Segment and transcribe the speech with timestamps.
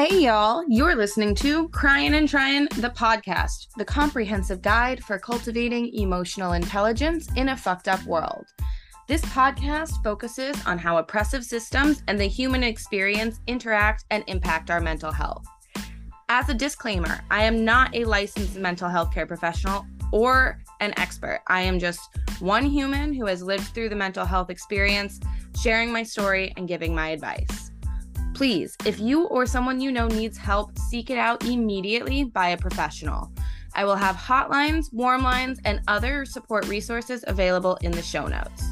[0.00, 0.62] Hey, y'all.
[0.68, 7.26] You're listening to Crying and Trying, the podcast, the comprehensive guide for cultivating emotional intelligence
[7.34, 8.44] in a fucked up world.
[9.08, 14.78] This podcast focuses on how oppressive systems and the human experience interact and impact our
[14.78, 15.44] mental health.
[16.28, 21.40] As a disclaimer, I am not a licensed mental health care professional or an expert.
[21.48, 25.18] I am just one human who has lived through the mental health experience,
[25.60, 27.67] sharing my story and giving my advice.
[28.38, 32.56] Please, if you or someone you know needs help, seek it out immediately by a
[32.56, 33.32] professional.
[33.74, 38.62] I will have hotlines, warm lines, and other support resources available in the show notes.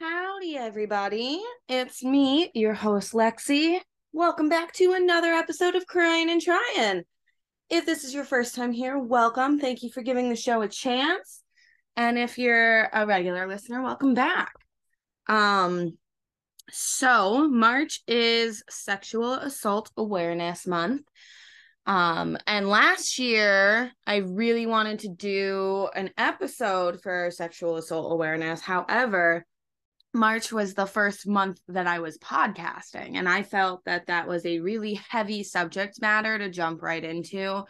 [0.00, 1.42] Howdy, everybody.
[1.68, 3.80] It's me, your host, Lexi.
[4.14, 7.02] Welcome back to another episode of Crying and Trying.
[7.68, 9.58] If this is your first time here, welcome.
[9.58, 11.42] Thank you for giving the show a chance.
[11.94, 14.54] And if you're a regular listener, welcome back.
[15.28, 15.98] Um,
[16.70, 21.02] so March is Sexual Assault Awareness Month.
[21.86, 28.60] Um, and last year I really wanted to do an episode for sexual assault awareness.
[28.60, 29.46] However,
[30.12, 34.44] March was the first month that I was podcasting, and I felt that that was
[34.44, 37.64] a really heavy subject matter to jump right into.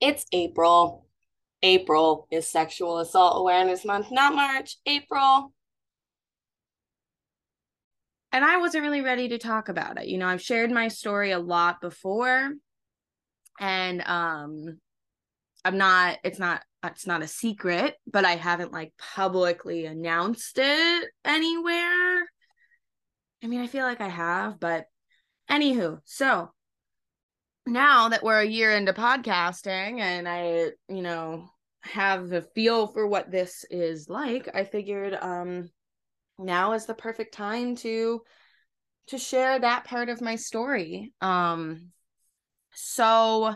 [0.00, 1.07] It's April.
[1.62, 5.52] April is Sexual Assault Awareness Month, not March, April.
[8.30, 10.08] And I wasn't really ready to talk about it.
[10.08, 12.52] You know, I've shared my story a lot before
[13.58, 14.78] and um
[15.64, 21.08] I'm not it's not it's not a secret, but I haven't like publicly announced it
[21.24, 22.22] anywhere.
[23.42, 24.86] I mean, I feel like I have, but
[25.50, 26.50] anywho, so
[27.68, 31.48] now that we're a year into podcasting and I, you know,
[31.82, 35.70] have a feel for what this is like, I figured um
[36.38, 38.22] now is the perfect time to
[39.08, 41.12] to share that part of my story.
[41.20, 41.92] Um
[42.72, 43.54] so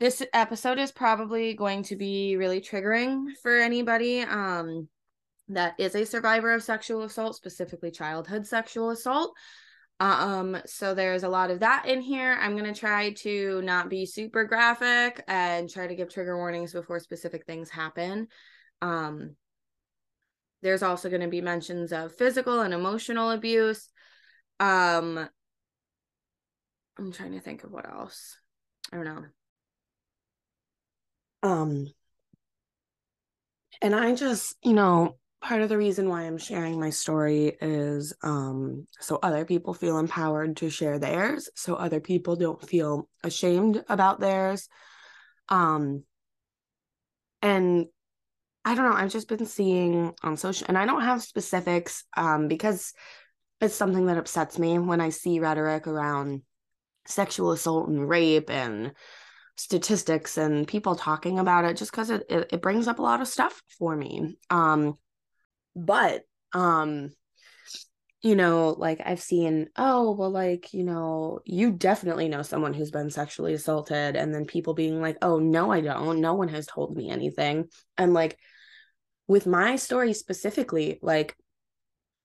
[0.00, 4.88] this episode is probably going to be really triggering for anybody um
[5.48, 9.34] that is a survivor of sexual assault, specifically childhood sexual assault.
[10.00, 12.36] Um, so there's a lot of that in here.
[12.40, 16.98] I'm gonna try to not be super graphic and try to give trigger warnings before
[16.98, 18.28] specific things happen.
[18.80, 19.36] Um,
[20.62, 23.88] there's also going to be mentions of physical and emotional abuse.
[24.60, 25.28] Um,
[26.98, 28.38] I'm trying to think of what else.
[28.92, 29.24] I don't know.
[31.42, 31.86] Um,
[33.80, 38.14] and I just, you know, part of the reason why I'm sharing my story is
[38.22, 43.82] um, so other people feel empowered to share theirs, so other people don't feel ashamed
[43.88, 44.68] about theirs.
[45.48, 46.04] Um,
[47.42, 47.86] and
[48.64, 52.46] I don't know, I've just been seeing on social, and I don't have specifics um,
[52.46, 52.94] because
[53.60, 56.42] it's something that upsets me when I see rhetoric around
[57.06, 58.92] sexual assault and rape and
[59.56, 63.20] statistics and people talking about it just because it, it, it brings up a lot
[63.20, 64.96] of stuff for me um
[65.74, 66.22] but
[66.52, 67.10] um
[68.22, 72.92] you know like i've seen oh well like you know you definitely know someone who's
[72.92, 76.20] been sexually assaulted and then people being like oh no i don't.
[76.20, 77.68] No one has told me anything.
[77.98, 78.38] And like
[79.26, 81.36] with my story specifically like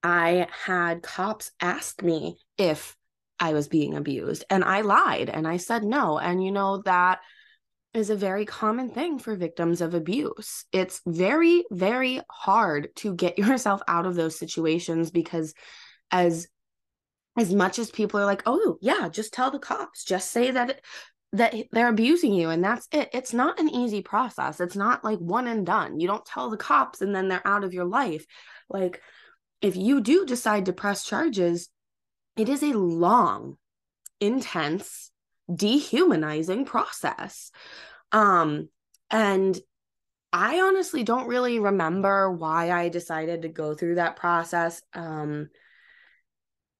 [0.04, 2.96] i had cops ask me if
[3.40, 6.20] i was being abused and i lied and i said no.
[6.20, 7.20] And you know that
[7.98, 10.66] is a very common thing for victims of abuse.
[10.72, 15.54] It's very, very hard to get yourself out of those situations because
[16.12, 16.48] as
[17.38, 20.72] as much as people are like, oh yeah, just tell the cops, just say that
[20.72, 20.86] it,
[21.34, 23.10] that they're abusing you and that's it.
[23.14, 24.60] It's not an easy process.
[24.60, 26.00] It's not like one and done.
[26.00, 28.26] You don't tell the cops and then they're out of your life.
[28.70, 29.02] Like
[29.62, 31.70] if you do decide to press charges,
[32.36, 33.58] it is a long,
[34.20, 35.12] intense
[35.54, 37.52] dehumanizing process.
[38.12, 38.70] Um,
[39.10, 39.58] and
[40.34, 44.82] I honestly don't really remember why I decided to go through that process.
[44.94, 45.50] Um,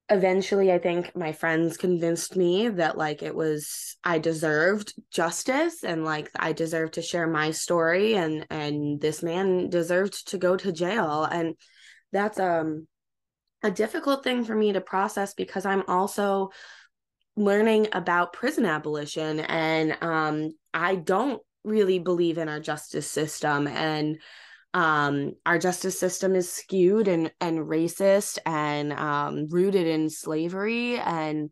[0.10, 6.04] eventually, I think my friends convinced me that like it was I deserved justice and
[6.04, 10.72] like I deserved to share my story and and this man deserved to go to
[10.72, 11.56] jail and
[12.12, 12.88] that's um
[13.64, 16.52] a difficult thing for me to process because I'm also
[17.38, 24.20] learning about prison abolition and um, i don't really believe in our justice system and
[24.74, 31.52] um, our justice system is skewed and and racist and um, rooted in slavery and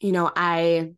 [0.00, 0.90] you know i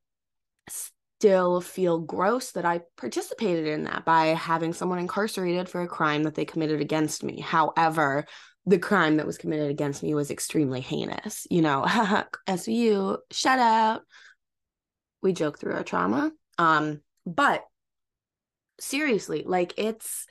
[1.20, 6.22] still feel gross that I participated in that by having someone incarcerated for a crime
[6.22, 7.40] that they committed against me.
[7.40, 8.24] However,
[8.66, 11.46] the crime that was committed against me was extremely heinous.
[11.50, 11.84] You know,
[12.48, 14.02] SVU, shout out.
[15.22, 16.32] We joke through our trauma.
[16.58, 17.64] Um, but
[18.78, 20.26] seriously, like it's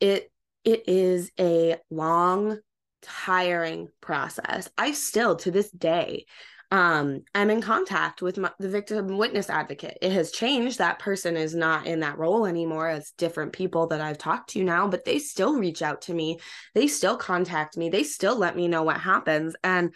[0.00, 0.30] it
[0.64, 2.58] it is a long,
[3.02, 4.68] tiring process.
[4.76, 6.26] I still to this day
[6.70, 9.98] um i'm in contact with my, the victim witness advocate.
[10.00, 10.78] It has changed.
[10.78, 12.88] That person is not in that role anymore.
[12.90, 16.38] It's different people that i've talked to now but they still reach out to me.
[16.74, 17.90] They still contact me.
[17.90, 19.54] They still let me know what happens.
[19.62, 19.94] And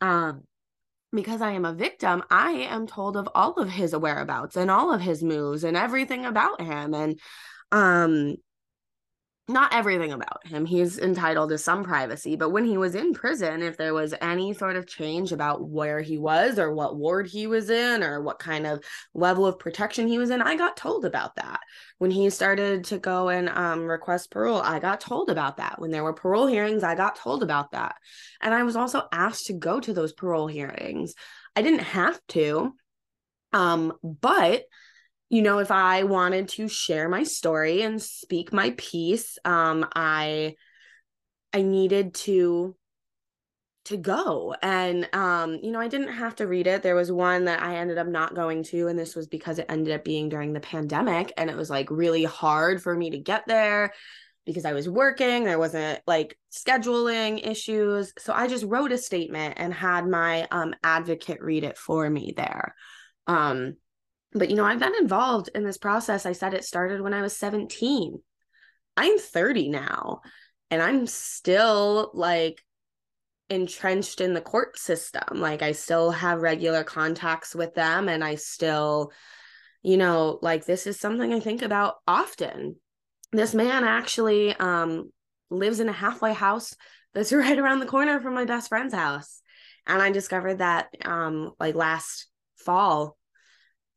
[0.00, 0.42] um
[1.14, 4.92] because I am a victim, I am told of all of his whereabouts and all
[4.92, 6.94] of his moves and everything about him.
[6.94, 7.20] And
[7.70, 8.36] um
[9.48, 10.64] not everything about him.
[10.64, 14.54] He's entitled to some privacy, but when he was in prison, if there was any
[14.54, 18.38] sort of change about where he was or what ward he was in or what
[18.38, 18.84] kind of
[19.14, 21.58] level of protection he was in, I got told about that.
[21.98, 25.80] When he started to go and um, request parole, I got told about that.
[25.80, 27.96] When there were parole hearings, I got told about that.
[28.40, 31.14] And I was also asked to go to those parole hearings.
[31.56, 32.74] I didn't have to,
[33.52, 34.62] um, but
[35.32, 40.56] you know, if I wanted to share my story and speak my piece, um, I
[41.54, 42.76] I needed to
[43.86, 44.54] to go.
[44.62, 46.82] And um you know i didn't have to read it.
[46.82, 49.66] There was one that i ended up not going to and this was because it
[49.70, 53.18] ended up being during the pandemic and it was like really hard for me to
[53.18, 53.92] get there
[54.44, 58.12] because i was working there wasn't like scheduling issues.
[58.18, 62.34] So i just wrote a statement and had my um advocate read it for me
[62.36, 62.74] there.
[63.26, 63.76] Um
[64.34, 66.26] but you know, I've been involved in this process.
[66.26, 68.20] I said it started when I was 17.
[68.96, 70.20] I'm 30 now,
[70.70, 72.62] and I'm still like
[73.50, 75.40] entrenched in the court system.
[75.40, 79.12] Like I still have regular contacts with them and I still
[79.82, 82.76] you know, like this is something I think about often.
[83.32, 85.10] This man actually um
[85.50, 86.74] lives in a halfway house
[87.14, 89.40] that's right around the corner from my best friend's house.
[89.86, 93.18] And I discovered that um like last fall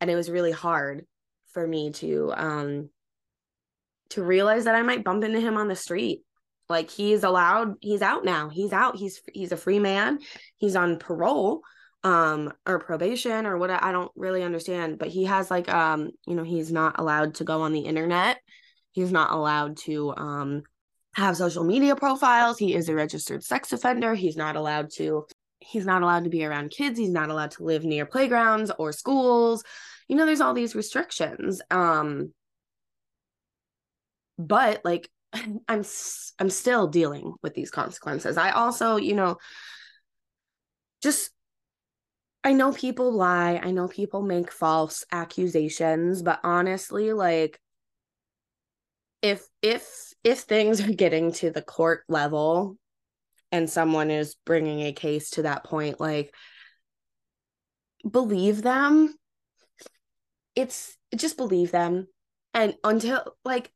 [0.02, 1.06] and it was really hard
[1.54, 2.90] for me to um
[4.10, 6.22] to realize that I might bump into him on the street.
[6.70, 8.50] Like he's allowed, he's out now.
[8.50, 8.98] He's out.
[8.98, 10.20] He's he's a free man.
[10.58, 11.62] He's on parole
[12.04, 16.36] um or probation or what I don't really understand, but he has like um you
[16.36, 18.40] know, he's not allowed to go on the internet.
[18.92, 20.64] He's not allowed to um
[21.14, 22.58] have social media profiles.
[22.58, 24.16] He is a registered sex offender.
[24.16, 25.26] He's not allowed to
[25.66, 26.98] he's not allowed to be around kids.
[26.98, 29.64] He's not allowed to live near playgrounds or schools
[30.08, 32.32] you know there's all these restrictions um
[34.38, 35.10] but like
[35.68, 35.84] i'm
[36.40, 39.38] i'm still dealing with these consequences i also you know
[41.02, 41.32] just
[42.44, 47.60] i know people lie i know people make false accusations but honestly like
[49.22, 49.88] if if
[50.24, 52.78] if things are getting to the court level
[53.52, 56.34] and someone is bringing a case to that point like
[58.10, 59.14] believe them.
[60.56, 62.08] It's just believe them.
[62.54, 63.72] And until like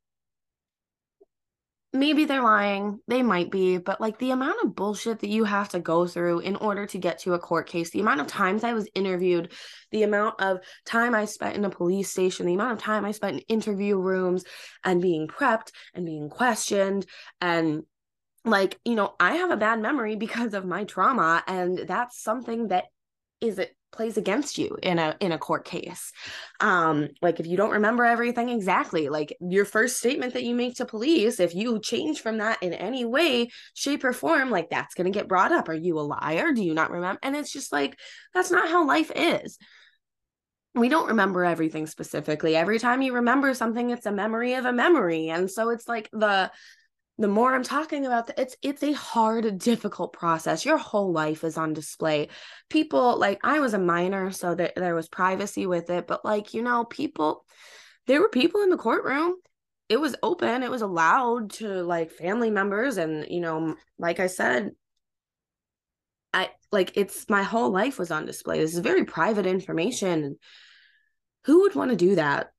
[1.91, 5.69] maybe they're lying they might be but like the amount of bullshit that you have
[5.69, 8.63] to go through in order to get to a court case the amount of times
[8.63, 9.51] i was interviewed
[9.91, 13.11] the amount of time i spent in a police station the amount of time i
[13.11, 14.43] spent in interview rooms
[14.83, 17.07] and being prepped and being questioned
[17.41, 17.81] and
[18.49, 22.69] like you know i have a bad memory because of my trauma and that's something
[22.69, 22.85] that
[23.41, 26.11] is it plays against you in a in a court case.
[26.59, 30.75] Um like if you don't remember everything exactly like your first statement that you make
[30.75, 34.93] to police if you change from that in any way shape or form like that's
[34.93, 35.69] going to get brought up.
[35.69, 36.51] Are you a liar?
[36.51, 37.97] Do you not remember and it's just like
[38.33, 39.57] that's not how life is.
[40.75, 42.55] We don't remember everything specifically.
[42.55, 46.09] Every time you remember something it's a memory of a memory and so it's like
[46.11, 46.51] the
[47.19, 50.65] the more I'm talking about that, it's it's a hard, difficult process.
[50.65, 52.29] Your whole life is on display.
[52.69, 56.53] People like I was a minor, so that there was privacy with it, but like,
[56.53, 57.45] you know, people
[58.07, 59.35] there were people in the courtroom.
[59.89, 64.27] It was open, it was allowed to like family members and, you know, like I
[64.27, 64.71] said,
[66.33, 68.59] I like it's my whole life was on display.
[68.59, 70.37] This is very private information.
[71.45, 72.51] Who would want to do that?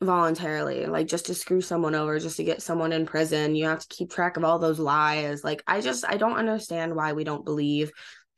[0.00, 3.56] Voluntarily like just to screw someone over just to get someone in prison.
[3.56, 5.42] You have to keep track of all those lies.
[5.42, 7.90] Like i just i don't understand why we don't believe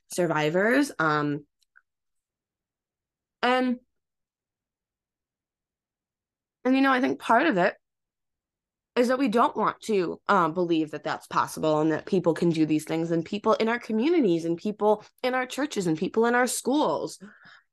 [0.08, 1.44] survivors um
[3.42, 3.78] and
[6.64, 7.74] and you know i think part of it
[8.96, 12.50] is that we don't want to um, believe that that's possible and that people can
[12.50, 16.26] do these things and people in our communities and people in our churches and people
[16.26, 17.18] in our schools.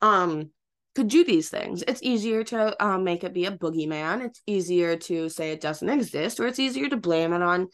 [0.01, 0.51] Um
[0.97, 1.83] could do these things.
[1.87, 4.25] It's easier to um, make it be a boogeyman.
[4.25, 7.67] It's easier to say it doesn't exist, or it's easier to blame it on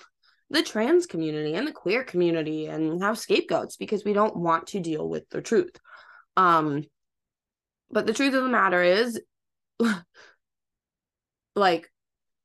[0.49, 4.81] the trans community and the queer community and have scapegoats because we don't want to
[4.81, 5.71] deal with the truth.
[6.35, 6.83] Um,
[7.89, 9.21] but the truth of the matter is,
[11.55, 11.89] like,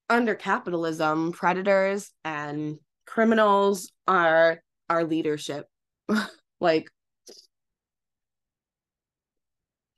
[0.08, 5.66] under capitalism, predators and criminals are our leadership.
[6.60, 6.88] like,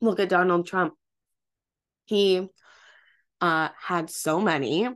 [0.01, 0.95] look at Donald Trump.
[2.05, 2.49] He
[3.41, 4.89] uh, had so many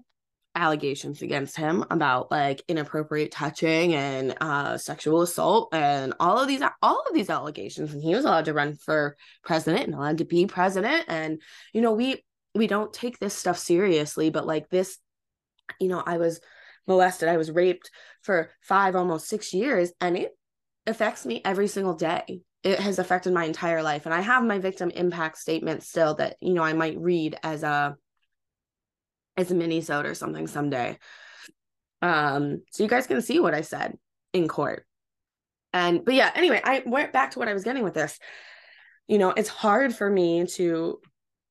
[0.56, 6.62] allegations against him about like inappropriate touching and uh, sexual assault and all of these
[6.80, 7.92] all of these allegations.
[7.92, 11.04] And he was allowed to run for president and allowed to be president.
[11.08, 11.40] And
[11.73, 14.99] you know we we don't take this stuff seriously but like this
[15.80, 16.40] you know i was
[16.87, 17.28] molested.
[17.28, 17.90] I was raped
[18.23, 20.37] for 5 almost 6 years and it
[20.87, 24.06] affects me every single day it has affected my entire life.
[24.06, 27.62] And i have my victim impact statement still that you know i might read as
[27.62, 27.97] a
[29.37, 30.99] as a mini sode or something someday.
[32.02, 33.97] Um so you guys can see what i said
[34.33, 34.87] in court.
[35.73, 38.18] And but yeah anyway i went back to what i was getting with this.
[39.06, 40.99] You know it's hard for me to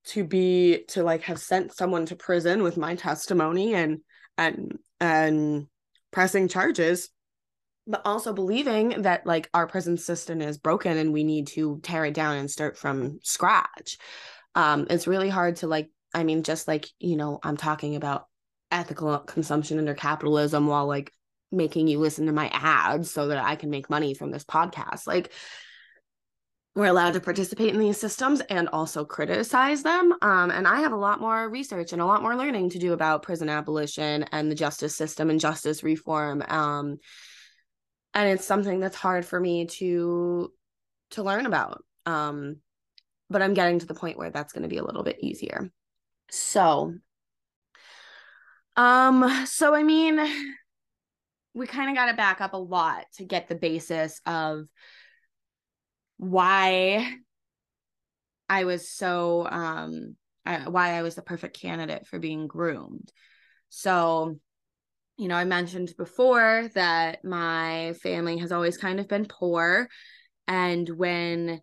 [0.06, 4.00] to be to like have sent someone to prison with my testimony and
[4.38, 5.68] and and
[6.12, 7.10] pressing charges
[7.86, 12.06] but also believing that like our prison system is broken and we need to tear
[12.06, 13.98] it down and start from scratch
[14.56, 18.28] um it's really hard to like i mean just like you know i'm talking about
[18.72, 21.12] ethical consumption under capitalism while like
[21.52, 25.06] making you listen to my ads so that i can make money from this podcast
[25.06, 25.32] like
[26.76, 30.12] we're allowed to participate in these systems and also criticize them.
[30.24, 32.94] Um, and I have a lot more research and a lot more learning to do
[32.94, 36.44] about prison abolition and the justice system and justice reform.
[36.48, 36.98] Um,
[38.14, 40.52] and it's something that's hard for me to
[41.12, 42.58] to learn about um
[43.30, 45.72] but i'm getting to the point where that's going to be a little bit easier.
[46.30, 46.96] So
[48.76, 50.20] um so i mean
[51.54, 54.66] we kind of got to back up a lot to get the basis of
[56.18, 57.16] why
[58.50, 60.16] i was so um
[60.46, 63.12] I, why i was the perfect candidate for being groomed.
[63.70, 64.40] So
[65.18, 69.88] you know, I mentioned before that my family has always kind of been poor.
[70.48, 71.62] And when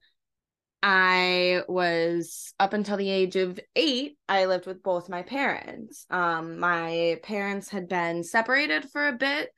[0.83, 6.07] I was up until the age of eight, I lived with both my parents.
[6.11, 9.51] Um, my parents had been separated for a bit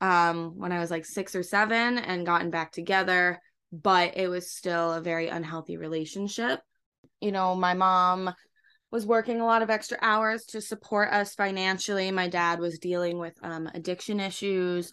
[0.00, 3.40] um, when I was like six or seven and gotten back together,
[3.72, 6.60] but it was still a very unhealthy relationship.
[7.20, 8.34] You know, my mom
[8.96, 12.10] was working a lot of extra hours to support us financially.
[12.10, 14.90] My dad was dealing with um, addiction issues,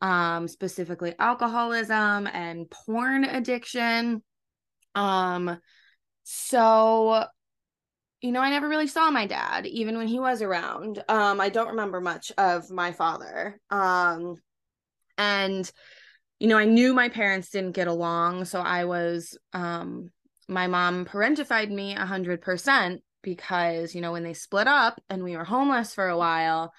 [0.00, 4.20] um, specifically alcoholism and porn addiction.
[4.96, 5.60] Um,
[6.24, 7.26] so,
[8.20, 11.04] you know, I never really saw my dad, even when he was around.
[11.08, 13.60] Um, I don't remember much of my father.
[13.70, 14.34] Um,
[15.16, 15.70] and,
[16.40, 20.10] you know, I knew my parents didn't get along, so I was um
[20.48, 25.24] my mom parentified me a hundred percent because you know when they split up and
[25.24, 26.72] we were homeless for a while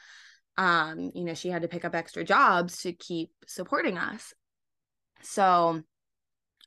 [0.58, 4.34] um you know she had to pick up extra jobs to keep supporting us.
[5.22, 5.84] So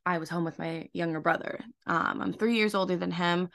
[0.04, 1.58] i was home with my younger brother.
[1.86, 3.48] Um i'm 3 years older than him.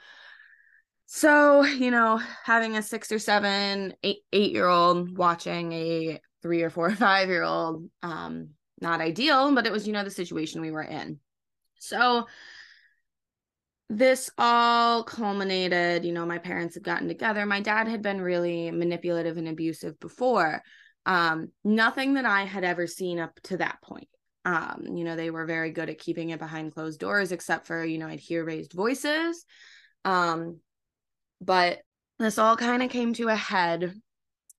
[1.06, 6.62] So you know having a 6 or 7 8 8 year old watching a 3
[6.62, 10.10] or 4 or 5 year old um not ideal but it was you know the
[10.10, 11.20] situation we were in.
[11.78, 12.26] So
[13.88, 17.46] this all culminated, you know, my parents had gotten together.
[17.46, 20.62] My dad had been really manipulative and abusive before.
[21.04, 24.08] Um, nothing that I had ever seen up to that point.
[24.44, 27.84] Um, you know, they were very good at keeping it behind closed doors, except for,
[27.84, 29.44] you know, I'd hear raised voices.
[30.04, 30.60] Um,
[31.40, 31.80] but
[32.18, 33.94] this all kind of came to a head.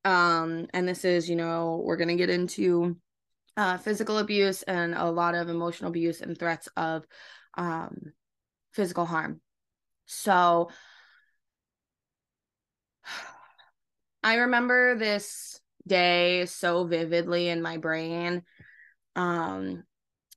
[0.06, 2.98] Um, and this is, you know, we're gonna get into
[3.58, 7.04] uh physical abuse and a lot of emotional abuse and threats of
[7.58, 8.14] um
[8.78, 9.42] physical harm.
[10.06, 10.70] So
[14.24, 18.44] I remember this day so vividly in my brain.
[19.16, 19.84] Um,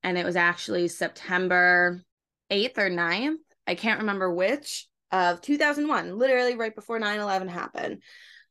[0.02, 2.02] and it was actually September
[2.50, 3.36] 8th or 9th.
[3.66, 8.02] I can't remember which of 2001, literally right before 9 11 happened.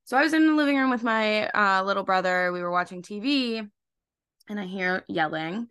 [0.04, 2.52] So I was in the living room with my uh, little brother.
[2.52, 3.68] We were watching TV
[4.48, 5.68] and I hear yelling.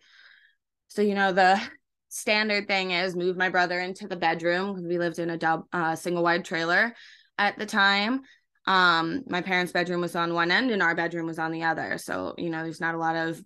[0.89, 1.61] So, you know, the
[2.09, 5.95] standard thing is move my brother into the bedroom we lived in a dub, uh,
[5.95, 6.93] single wide trailer
[7.37, 8.21] at the time.
[8.65, 11.97] Um, my parents' bedroom was on one end and our bedroom was on the other.
[11.97, 13.41] So, you know, there's not a lot of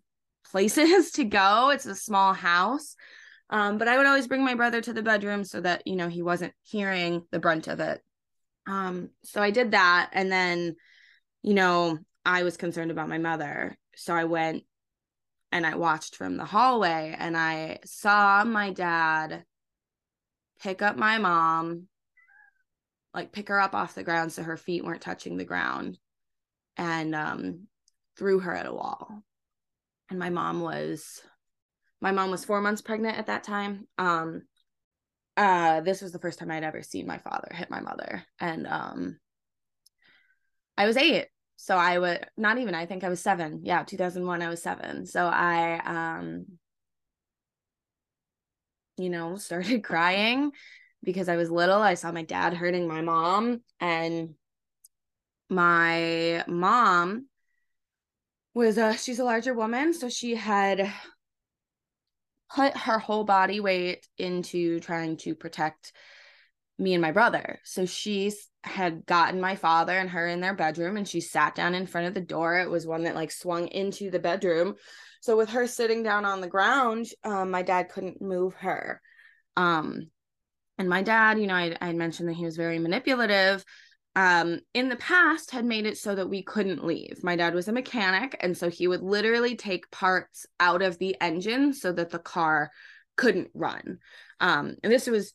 [0.52, 1.70] places to go.
[1.70, 2.96] It's a small house.
[3.50, 6.08] Um, but I would always bring my brother to the bedroom so that, you know,
[6.08, 8.02] he wasn't hearing the brunt of it.
[8.66, 10.10] Um, so I did that.
[10.14, 10.76] And then,
[11.42, 13.78] you know, I was concerned about my mother.
[13.96, 14.64] So I went
[15.54, 19.46] and I watched from the hallway and I saw my dad
[20.60, 21.88] pick up my mom,
[23.14, 26.00] like pick her up off the ground so her feet weren't touching the ground,
[26.76, 27.68] and um,
[28.18, 29.22] threw her at a wall.
[30.10, 31.22] And my mom was
[32.02, 33.88] my mom was four months pregnant at that time.
[34.00, 34.42] Um,
[35.38, 38.66] uh, this was the first time I'd ever seen my father hit my mother, and
[38.66, 39.20] um,
[40.80, 41.28] I was eight
[41.64, 43.62] so I was not even I think I was 7.
[43.64, 45.06] Yeah, 2001 I was 7.
[45.06, 46.46] So I um
[48.98, 50.52] you know, started crying
[51.02, 51.82] because I was little.
[51.82, 54.36] I saw my dad hurting my mom and
[55.50, 57.28] my mom
[58.54, 60.92] was a she's a larger woman, so she had
[62.54, 65.94] put her whole body weight into trying to protect
[66.78, 67.62] me and my brother.
[67.64, 71.76] So she had gotten my father and her in their bedroom and she sat down
[71.76, 72.60] in front of the door.
[72.60, 74.76] It was one that like swung into the bedroom.
[75.22, 79.02] So with her sitting down on the ground, um, my dad couldn't move her.
[79.56, 80.10] Um,
[80.78, 83.64] and my dad, you know, I, mentioned that he was very manipulative.
[84.16, 87.24] Um, in the past had made it so that we couldn't leave.
[87.24, 91.16] My dad was a mechanic, and so he would literally take parts out of the
[91.22, 92.72] engine so that the car
[93.16, 94.00] couldn't run.
[94.40, 95.34] Um, and this was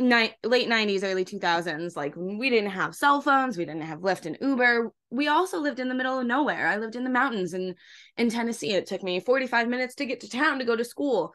[0.00, 4.26] ni- late 90s early 2000s like we didn't have cell phones we didn't have lyft
[4.26, 4.92] and uber.
[5.10, 6.66] We also lived in the middle of nowhere.
[6.66, 7.74] I lived in the mountains in
[8.16, 8.72] in tennessee.
[8.72, 11.34] It took me 45 minutes to get to town to go to school.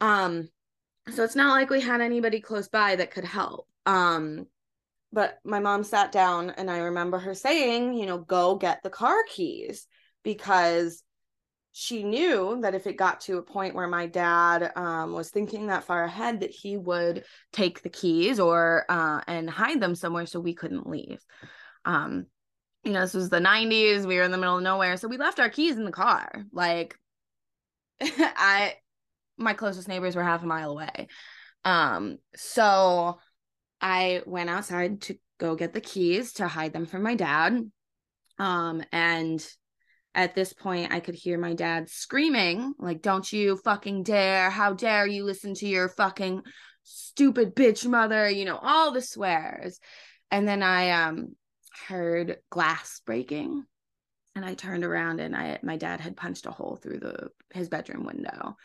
[0.00, 0.48] Um
[1.14, 3.68] so it's not like we had anybody close by that could help.
[3.86, 4.46] Um
[5.12, 8.88] but my mom sat down and i remember her saying you know go get the
[8.88, 9.86] car keys
[10.22, 11.02] because
[11.72, 15.66] she knew that if it got to a point where my dad um, was thinking
[15.66, 20.26] that far ahead that he would take the keys or uh, and hide them somewhere
[20.26, 21.24] so we couldn't leave.
[21.84, 22.26] Um,
[22.84, 25.16] you know this was the 90s we were in the middle of nowhere so we
[25.16, 26.96] left our keys in the car like
[28.00, 28.74] i
[29.38, 31.08] my closest neighbors were half a mile away.
[31.64, 33.18] Um so
[33.80, 37.70] i went outside to go get the keys to hide them from my dad
[38.38, 39.46] um and
[40.14, 44.50] at this point, I could hear my dad screaming, like, don't you fucking dare.
[44.50, 46.42] How dare you listen to your fucking
[46.82, 49.78] stupid bitch mother, you know, all the swears.
[50.30, 51.36] And then I um
[51.88, 53.64] heard glass breaking
[54.34, 57.68] and I turned around and I my dad had punched a hole through the his
[57.68, 58.56] bedroom window.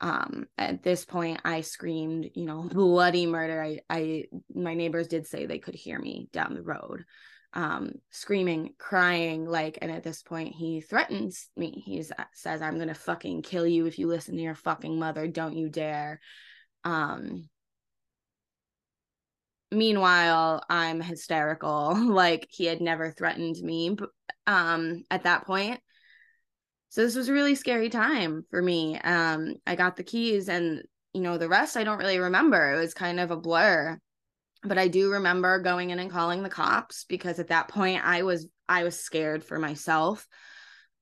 [0.00, 3.62] Um at this point I screamed, you know, bloody murder.
[3.62, 7.04] I I my neighbors did say they could hear me down the road
[7.54, 11.82] um screaming crying like and at this point he threatens me.
[11.84, 12.02] He
[12.34, 15.26] says i'm gonna fucking kill you if you listen to your fucking mother.
[15.26, 16.20] Don't you dare.
[16.84, 17.48] Um
[19.70, 21.94] meanwhile i'm hysterical.
[22.18, 23.96] Like he had never threatened me
[24.46, 25.80] um at that point.
[26.90, 28.98] So this was a really scary time for me.
[28.98, 30.82] Um i got the keys and
[31.14, 32.74] you know the rest i don't really remember.
[32.74, 33.98] It was kind of a blur
[34.62, 38.22] but I do remember going in and calling the cops because at that point I
[38.22, 40.26] was I was scared for myself.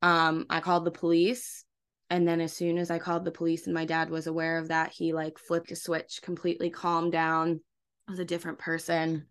[0.03, 1.65] Um, I called the police
[2.11, 4.69] and then as soon as I called the police and my dad was aware of
[4.69, 7.61] that, he like flipped a switch, completely calmed down,
[8.09, 9.27] was a different person.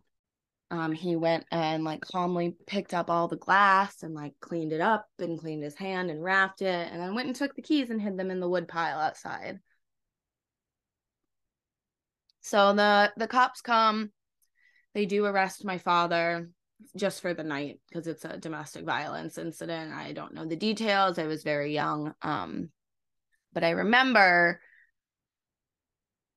[0.72, 4.82] Um, he went and like calmly picked up all the glass and like cleaned it
[4.82, 7.92] up and cleaned his hand and wrapped it and then went and took the keys
[7.92, 9.60] and hid them in the wood pile outside.
[12.46, 14.12] So the the cops come
[14.94, 16.48] they do arrest my father
[16.96, 19.92] just for the night because it's a domestic violence incident.
[19.92, 21.18] I don't know the details.
[21.18, 22.14] I was very young.
[22.22, 22.70] Um,
[23.52, 24.62] but I remember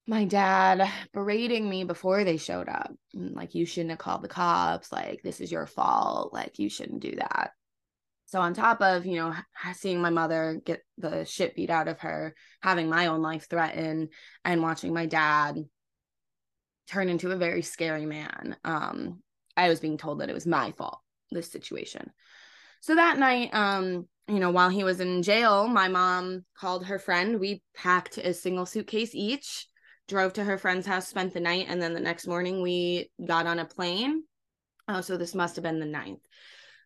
[0.06, 2.90] my dad berating me before they showed up.
[3.12, 4.90] Like, you shouldn't have called the cops.
[4.90, 6.32] Like, this is your fault.
[6.32, 7.50] Like, you shouldn't do that.
[8.24, 9.34] So, on top of, you know,
[9.74, 14.08] seeing my mother get the shit beat out of her, having my own life threatened,
[14.44, 15.58] and watching my dad
[16.88, 18.56] turn into a very scary man.
[18.64, 19.22] Um,
[19.56, 22.10] I was being told that it was my fault, this situation.
[22.80, 26.98] So that night, um, you know, while he was in jail, my mom called her
[26.98, 27.40] friend.
[27.40, 29.66] We packed a single suitcase each,
[30.06, 33.46] drove to her friend's house, spent the night, and then the next morning we got
[33.46, 34.24] on a plane.
[34.86, 36.20] Oh, so this must have been the ninth.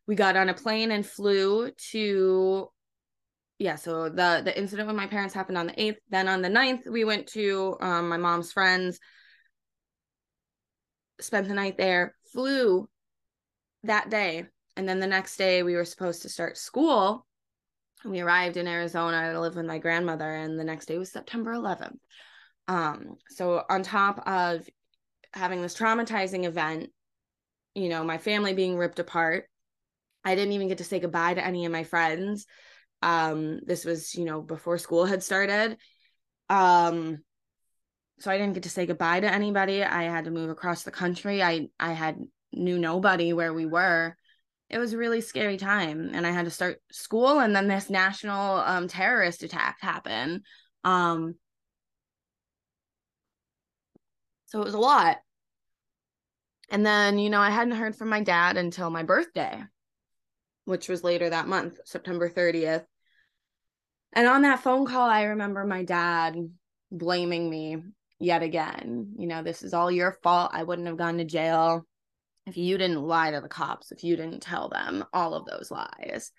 [0.07, 2.69] We got on a plane and flew to
[3.59, 5.99] yeah, so the the incident with my parents happened on the 8th.
[6.11, 8.99] Then on the 9th, we went to um, my mom's friends
[11.23, 12.89] spent the night there, flew
[13.85, 14.47] that day.
[14.77, 17.27] And then the next day we were supposed to start school.
[18.05, 21.53] We arrived in Arizona to live with my grandmother, and the next day was September
[21.53, 21.99] 11th.
[22.69, 24.69] Um, so on top of
[25.33, 26.91] having this traumatizing event,
[27.75, 29.45] you know, my family being ripped apart,
[30.25, 32.47] I didn't even get to say goodbye to any of my friends.
[33.03, 35.77] Um, this was, you know, before school had started.
[36.49, 37.19] Um,
[38.23, 39.83] so I didn't get to say goodbye to anybody.
[39.83, 41.43] I had to move across the country.
[41.43, 42.19] I I had
[42.53, 44.17] knew nobody where we were.
[44.71, 47.91] It was a really scary time, and I had to start school, and then this
[47.91, 50.43] national um, terrorist attack happened.
[50.85, 51.35] Um,
[54.47, 55.17] so it was a lot.
[56.71, 59.65] And then, you know, I hadn't heard from my dad until my birthday,
[60.65, 62.85] which was later that month, September 30th.
[64.13, 66.37] And on that phone call, I remember my dad
[66.93, 67.83] blaming me
[68.23, 69.15] yet again.
[69.19, 70.53] You know, this is all your fault.
[70.55, 71.87] I wouldn't have gone to jail
[72.47, 75.71] if you didn't lie to the cops, if you didn't tell them all of those
[75.71, 76.33] lies.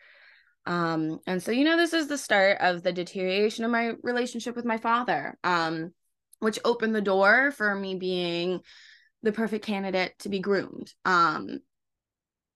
[0.66, 4.56] Um, and so, you know, this is the start of the deterioration of my relationship
[4.56, 5.94] with my father, um,
[6.40, 8.62] which opened the door for me being
[9.22, 10.94] the perfect candidate to be groomed.
[11.04, 11.60] Um,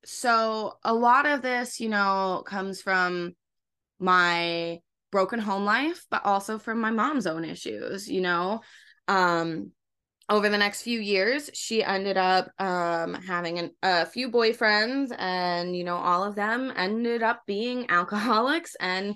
[0.05, 3.33] so a lot of this, you know, comes from
[3.99, 4.79] my
[5.11, 8.61] broken home life, but also from my mom's own issues, you know.
[9.07, 9.71] Um,
[10.29, 15.75] over the next few years, she ended up um, having an, a few boyfriends, and
[15.75, 19.15] you know, all of them ended up being alcoholics and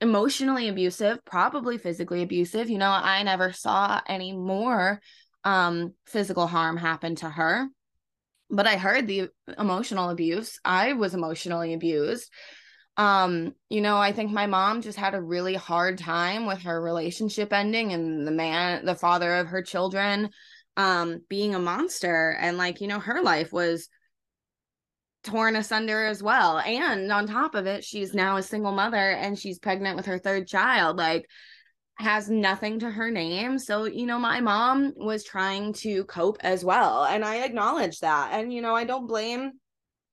[0.00, 2.68] emotionally abusive, probably physically abusive.
[2.68, 5.00] You know, I never saw any more
[5.44, 7.66] um, physical harm happen to her,
[8.50, 10.58] but I heard the emotional abuse.
[10.64, 12.30] I was emotionally abused
[12.96, 16.80] um you know i think my mom just had a really hard time with her
[16.82, 20.28] relationship ending and the man the father of her children
[20.76, 22.36] um being a monster.
[22.40, 23.88] And like you know her life was
[25.22, 26.58] torn asunder as well.
[26.58, 30.18] And on top of it she's now a single mother and she's pregnant with her
[30.18, 31.26] third child like
[31.98, 33.58] has nothing to her name.
[33.58, 37.04] So you know my mom was trying to cope as well.
[37.04, 38.30] And i acknowledge that.
[38.32, 39.52] And you know i don't blame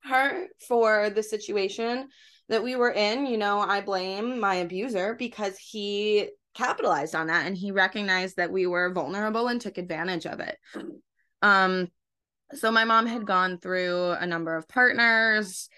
[0.03, 2.09] her for the situation
[2.49, 7.45] that we were in, you know, I blame my abuser because he capitalized on that
[7.45, 10.57] and he recognized that we were vulnerable and took advantage of it.
[11.41, 11.89] Um
[12.53, 15.69] so my mom had gone through a number of partners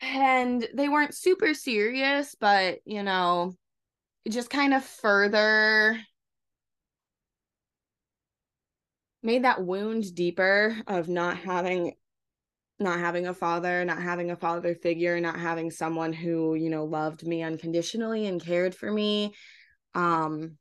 [0.00, 3.54] and they weren't super serious, but you know,
[4.24, 5.98] it just kind of further
[9.22, 11.92] made that wound deeper of not having
[12.80, 16.84] not having a father, not having a father figure, not having someone who, you know,
[16.84, 19.34] loved me unconditionally and cared for me.
[19.94, 20.56] Um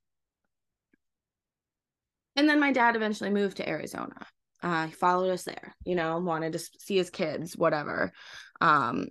[2.35, 4.27] and then my dad eventually moved to Arizona.
[4.61, 8.11] Uh he followed us there, you know, wanted to see his kids, whatever.
[8.61, 9.07] Um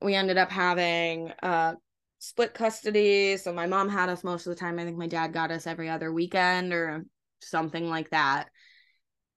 [0.00, 1.74] we ended up having uh
[2.18, 4.78] split custody, so my mom had us most of the time.
[4.78, 7.04] I think my dad got us every other weekend or
[7.40, 8.48] something like that.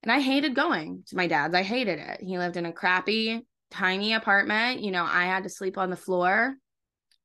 [0.03, 1.53] And I hated going to my dad's.
[1.53, 2.21] I hated it.
[2.21, 4.81] He lived in a crappy, tiny apartment.
[4.81, 6.55] You know, I had to sleep on the floor.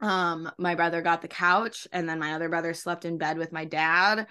[0.00, 3.50] Um, my brother got the couch, and then my other brother slept in bed with
[3.50, 4.26] my dad.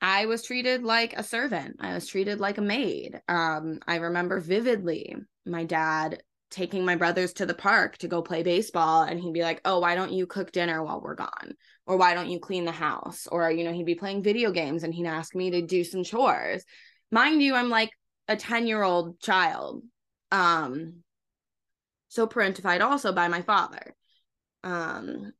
[0.00, 1.76] I was treated like a servant.
[1.80, 3.20] I was treated like a maid.
[3.28, 5.14] Um, I remember vividly
[5.46, 9.42] my dad taking my brothers to the park to go play baseball and he'd be
[9.42, 11.54] like, "Oh, why don't you cook dinner while we're gone?"
[11.86, 14.82] or "Why don't you clean the house?" or you know, he'd be playing video games
[14.82, 16.64] and he'd ask me to do some chores
[17.10, 17.90] mind you i'm like
[18.28, 19.82] a 10 year old child
[20.32, 21.02] um
[22.08, 23.94] so parentified also by my father.
[24.64, 25.32] Um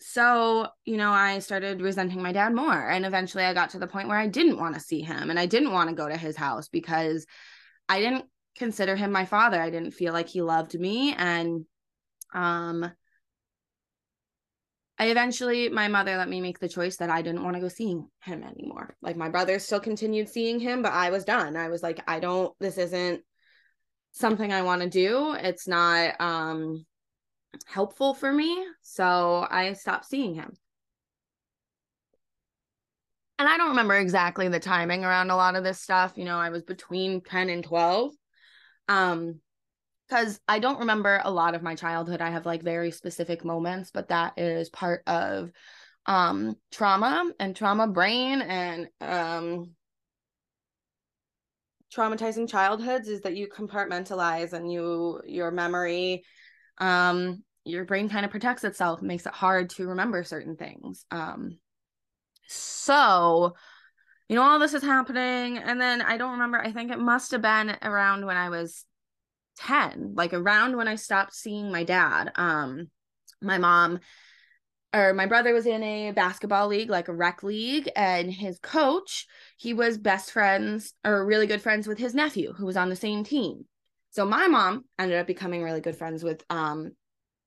[0.00, 3.86] so you know i started resenting my dad more and eventually i got to the
[3.88, 6.16] point where i didn't want to see him and i didn't want to go to
[6.16, 7.26] his house because
[7.88, 8.24] i didn't
[8.58, 9.60] consider him my father.
[9.60, 11.64] I didn't feel like he loved me and
[12.34, 12.90] um
[14.98, 17.68] I eventually, my mother let me make the choice that I didn't want to go
[17.68, 18.96] seeing him anymore.
[19.00, 21.56] Like my brother still continued seeing him, but I was done.
[21.56, 23.22] I was like, I don't, this isn't
[24.12, 25.34] something I want to do.
[25.34, 26.84] It's not um
[27.66, 28.64] helpful for me.
[28.82, 30.52] So I stopped seeing him.
[33.38, 36.14] And I don't remember exactly the timing around a lot of this stuff.
[36.16, 38.10] You know, I was between 10 and 12.
[38.88, 39.40] Um,
[40.08, 42.20] because I don't remember a lot of my childhood.
[42.20, 45.50] I have like very specific moments, but that is part of
[46.06, 49.72] um trauma and trauma brain and um
[51.94, 56.22] traumatizing childhoods is that you compartmentalize and you your memory
[56.78, 61.58] um your brain kind of protects itself makes it hard to remember certain things um
[62.46, 63.54] so
[64.28, 67.32] you know all this is happening and then i don't remember i think it must
[67.32, 68.84] have been around when i was
[69.58, 72.88] 10 like around when i stopped seeing my dad um
[73.42, 74.00] my mom
[74.94, 79.26] or my brother was in a basketball league, like a rec league, and his coach,
[79.58, 82.96] he was best friends or really good friends with his nephew who was on the
[82.96, 83.66] same team.
[84.10, 86.92] So my mom ended up becoming really good friends with um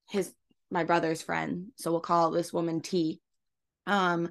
[0.10, 0.34] his
[0.69, 1.67] my brother's friend.
[1.78, 3.19] So we'll call this woman T.
[3.88, 4.30] Um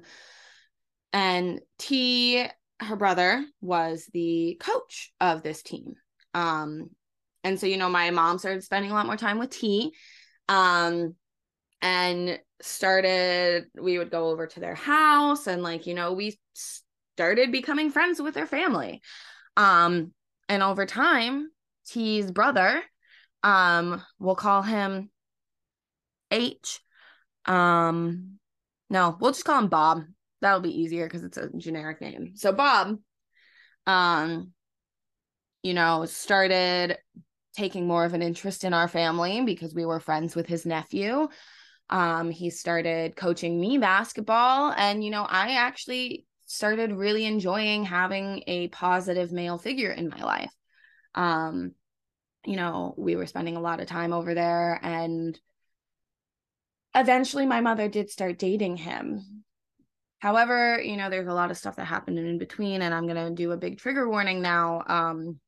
[1.11, 2.45] and T
[2.79, 5.95] her brother was the coach of this team.
[6.33, 6.91] Um
[7.43, 9.93] and so you know my mom started spending a lot more time with T.
[10.47, 11.15] Um
[11.81, 17.51] and started we would go over to their house and like you know we started
[17.51, 19.01] becoming friends with their family
[19.57, 20.13] um
[20.47, 21.49] and over time
[21.87, 22.81] t's brother
[23.43, 25.09] um we'll call him
[26.29, 26.79] h
[27.45, 28.37] um
[28.89, 30.03] no we'll just call him bob
[30.41, 32.97] that'll be easier because it's a generic name so bob
[33.87, 34.51] um
[35.63, 36.97] you know started
[37.55, 41.27] taking more of an interest in our family because we were friends with his nephew
[41.91, 44.73] um, he started coaching me basketball.
[44.75, 50.23] And, you know, I actually started really enjoying having a positive male figure in my
[50.23, 50.51] life.
[51.13, 51.73] Um,
[52.45, 54.79] you know, we were spending a lot of time over there.
[54.81, 55.37] And
[56.95, 59.43] eventually my mother did start dating him.
[60.19, 63.27] However, you know, there's a lot of stuff that happened in between, and I'm going
[63.27, 64.83] to do a big trigger warning now.
[64.87, 65.39] Um,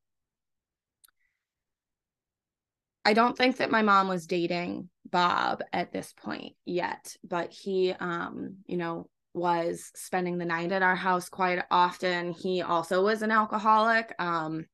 [3.06, 7.92] I don't think that my mom was dating Bob at this point yet, but he,
[7.92, 12.32] um, you know, was spending the night at our house quite often.
[12.32, 14.14] He also was an alcoholic.
[14.20, 14.66] Um,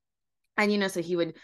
[0.58, 1.36] and, you know, so he would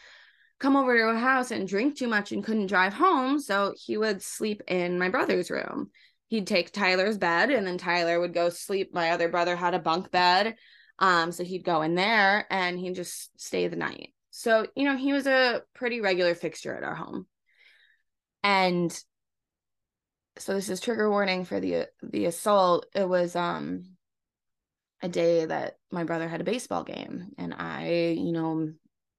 [0.60, 3.39] come over to a house and drink too much and couldn't drive home.
[3.39, 5.89] So he would sleep in my brother's room.
[6.28, 8.93] He'd take Tyler's bed and then Tyler would go sleep.
[8.93, 10.56] My other brother had a bunk bed.
[11.00, 14.14] Um, so he'd go in there and he'd just stay the night.
[14.38, 17.26] So, you know, he was a pretty regular fixture at our home.
[18.43, 18.91] And
[20.38, 22.86] so this is trigger warning for the the assault.
[22.93, 23.95] It was um
[25.02, 28.74] a day that my brother had a baseball game and I, you know,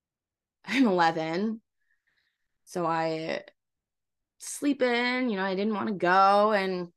[0.66, 1.62] I'm 11.
[2.66, 3.44] So I
[4.36, 6.88] sleep in, you know, I didn't want to go and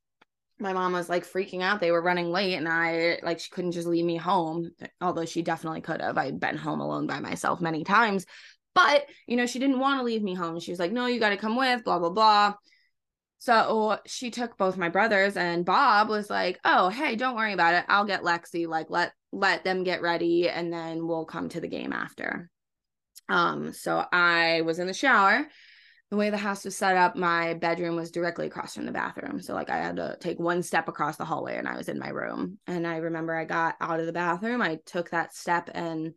[0.60, 1.80] my mom was like freaking out.
[1.80, 5.42] They were running late and I like she couldn't just leave me home, although she
[5.42, 6.18] definitely could have.
[6.18, 8.26] I'd been home alone by myself many times.
[8.76, 10.60] But, you know, she didn't want to leave me home.
[10.60, 12.54] She was like, no, you got to come with, blah, blah, blah.
[13.40, 17.74] So she took both my brothers and Bob was like, "Oh, hey, don't worry about
[17.74, 17.86] it.
[17.88, 18.68] I'll get Lexi.
[18.68, 22.50] Like let let them get ready and then we'll come to the game after."
[23.30, 25.48] Um so I was in the shower
[26.10, 29.42] the way the house was set up, my bedroom was directly across from the bathroom.
[29.42, 32.00] So like I had to take one step across the hallway and I was in
[32.00, 32.58] my room.
[32.66, 36.14] And I remember I got out of the bathroom, I took that step and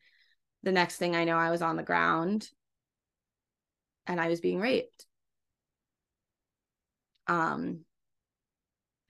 [0.62, 2.48] the next thing I know I was on the ground
[4.06, 5.04] and I was being raped.
[7.26, 7.84] Um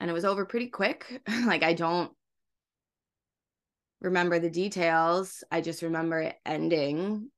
[0.01, 1.21] and it was over pretty quick.
[1.45, 2.11] like I don't
[4.01, 5.45] remember the details.
[5.49, 7.31] I just remember it ending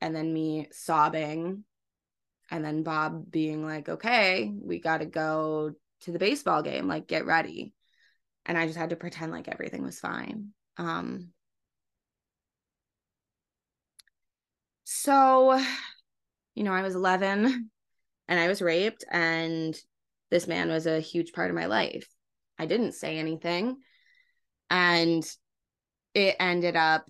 [0.00, 1.64] and then me sobbing
[2.50, 7.06] and then Bob being like, okay, we got to go to the baseball game, like
[7.06, 7.74] get ready.
[8.46, 10.50] And I just had to pretend like everything was fine.
[10.78, 11.30] Um,
[14.84, 15.60] so,
[16.54, 17.70] you know, I was 11
[18.28, 19.78] and I was raped, and
[20.30, 22.06] this man was a huge part of my life.
[22.58, 23.78] I didn't say anything.
[24.70, 25.24] And
[26.14, 27.06] it ended up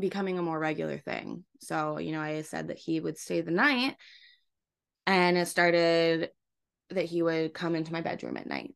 [0.00, 1.44] becoming a more regular thing.
[1.60, 3.96] So, you know, I said that he would stay the night
[5.06, 6.30] and it started
[6.90, 8.74] that he would come into my bedroom at night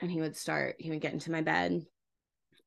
[0.00, 1.84] and he would start, he would get into my bed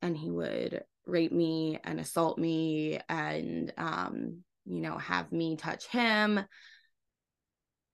[0.01, 5.85] and he would rape me and assault me and, um, you know, have me touch
[5.87, 6.39] him.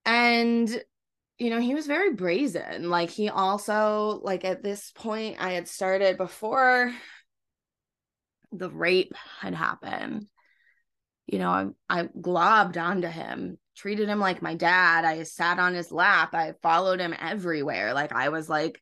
[0.05, 0.83] And,
[1.37, 2.89] you know, he was very brazen.
[2.89, 6.93] Like, he also, like, at this point, I had started before
[8.51, 10.27] the rape had happened.
[11.27, 15.05] You know i i globbed onto him treated him like my dad.
[15.05, 16.33] I sat on his lap.
[16.33, 17.93] I followed him everywhere.
[17.93, 18.81] Like i was like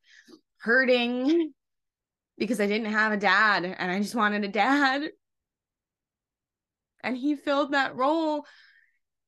[0.61, 1.53] hurting
[2.37, 5.09] because i didn't have a dad and i just wanted a dad.
[7.01, 8.45] And he filled that role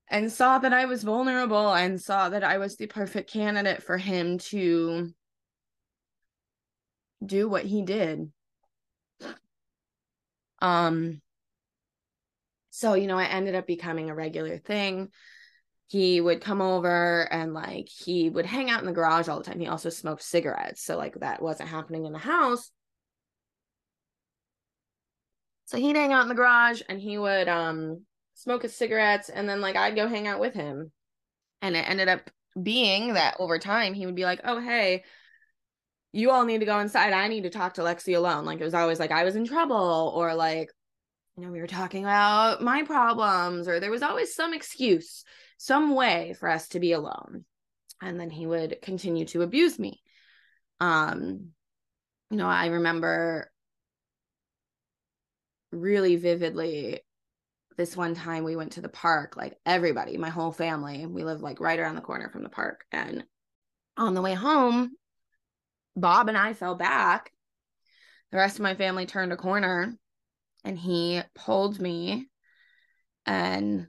[0.09, 3.97] and saw that i was vulnerable and saw that i was the perfect candidate for
[3.97, 5.13] him to
[7.25, 8.29] do what he did
[10.61, 11.21] um
[12.69, 15.09] so you know it ended up becoming a regular thing.
[15.87, 19.43] He would come over and like he would hang out in the garage all the
[19.43, 19.59] time.
[19.59, 20.83] He also smoked cigarettes.
[20.83, 22.71] So like that wasn't happening in the house.
[25.65, 29.29] So he'd hang out in the garage and he would um smoke his cigarettes.
[29.29, 30.91] And then like I'd go hang out with him.
[31.61, 32.29] And it ended up
[32.61, 35.03] being that over time he would be like, oh, hey,
[36.13, 37.13] you all need to go inside.
[37.13, 38.45] I need to talk to Lexi alone.
[38.45, 40.69] Like it was always like I was in trouble or like,
[41.37, 45.23] you know, we were talking about my problems or there was always some excuse,
[45.57, 47.45] some way for us to be alone.
[48.01, 50.01] And then he would continue to abuse me.
[50.79, 51.51] Um,
[52.29, 53.51] you know, I remember
[55.71, 57.01] really vividly
[57.77, 61.41] this one time we went to the park, like everybody, my whole family, we live
[61.41, 62.83] like right around the corner from the park.
[62.91, 63.23] And
[63.97, 64.91] on the way home,
[65.95, 67.31] Bob and I fell back.
[68.31, 69.93] The rest of my family turned a corner
[70.63, 72.27] and he pulled me
[73.25, 73.87] and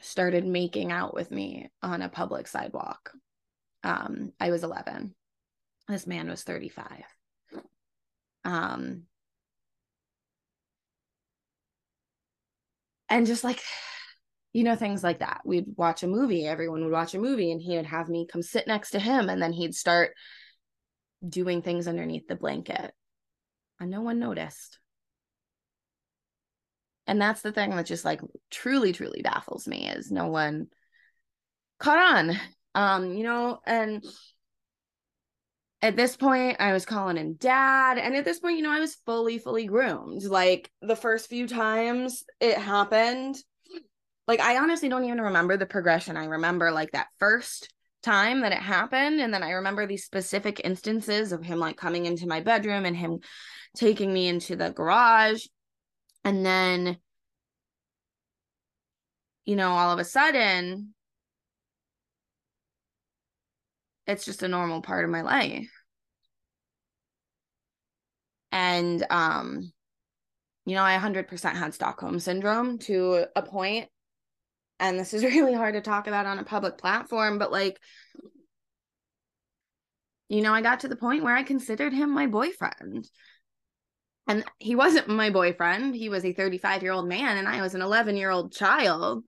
[0.00, 3.12] started making out with me on a public sidewalk.
[3.82, 5.14] Um, I was 11.
[5.88, 7.04] This man was 35.
[8.44, 9.02] Um,
[13.08, 13.60] and just like
[14.54, 15.42] you know things like that.
[15.44, 18.40] We'd watch a movie everyone would watch a movie and he would have me come
[18.40, 20.12] sit next to him and then he'd start
[21.28, 22.92] doing things underneath the blanket.
[23.80, 24.78] And no one noticed.
[27.08, 30.68] And that's the thing that just like truly truly baffles me is no one
[31.80, 32.36] caught on.
[32.76, 34.04] Um you know and
[35.82, 38.80] at this point i was calling him dad and at this point you know i
[38.80, 40.22] was fully fully groomed.
[40.22, 43.36] Like the first few times it happened
[44.26, 46.16] like i honestly don't even remember the progression.
[46.16, 50.60] I remember like that first time that it happened and then i remember these specific
[50.62, 53.20] instances of him like coming into my bedroom and him
[53.76, 55.46] taking me into the garage.
[56.24, 56.98] And then
[59.44, 60.94] you know all of a sudden
[64.06, 65.70] it's just a normal part of my life.
[68.52, 69.72] And um
[70.66, 73.88] you know i 100% had stockholm syndrome to a point
[74.80, 77.78] and this is really hard to talk about on a public platform but like
[80.28, 83.08] you know i got to the point where i considered him my boyfriend.
[84.26, 85.94] And he wasn't my boyfriend.
[85.94, 89.24] He was a 35 year old man and i was an 11 year old child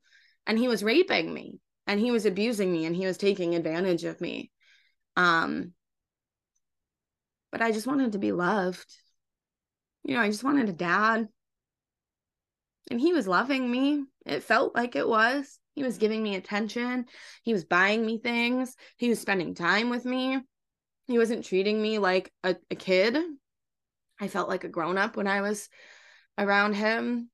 [0.47, 4.05] and he was raping me and he was abusing me and he was taking advantage
[4.05, 4.51] of me.
[5.17, 5.73] Um
[7.53, 8.91] but i just wanted to be loved.
[10.03, 11.29] You know, I just wanted a dad.
[12.91, 14.05] And he was loving me.
[14.25, 15.59] It felt like it was.
[15.75, 17.07] He was giving me attention.
[17.43, 18.75] He was buying me things.
[18.97, 20.41] He was spending time with me.
[21.07, 23.19] He wasn't treating me like a, a kid.
[24.21, 25.69] I felt like a grown up when I was
[26.39, 27.31] around him.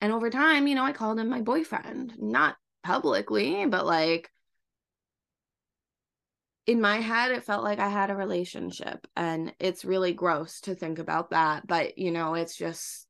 [0.00, 4.30] And over time, you know, I called him my boyfriend, not publicly, but like
[6.66, 10.74] in my head it felt like i had a relationship and it's really gross to
[10.74, 13.08] think about that but you know it's just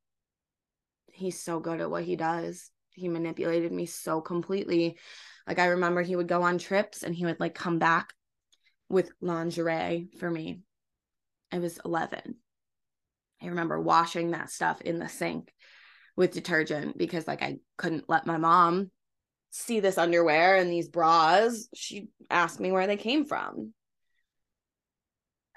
[1.20, 2.70] he's so good at what he does.
[2.90, 4.98] He manipulated me so completely.
[5.46, 8.12] Like i remember he would go on trips and he would like come back
[8.88, 10.60] with lingerie for me.
[11.52, 12.36] I was 11
[13.42, 15.52] i remember washing that stuff in the sink
[16.14, 18.90] with detergent because like i couldn't let my mom
[19.50, 23.74] see this underwear and these bras, she asked me where they came from.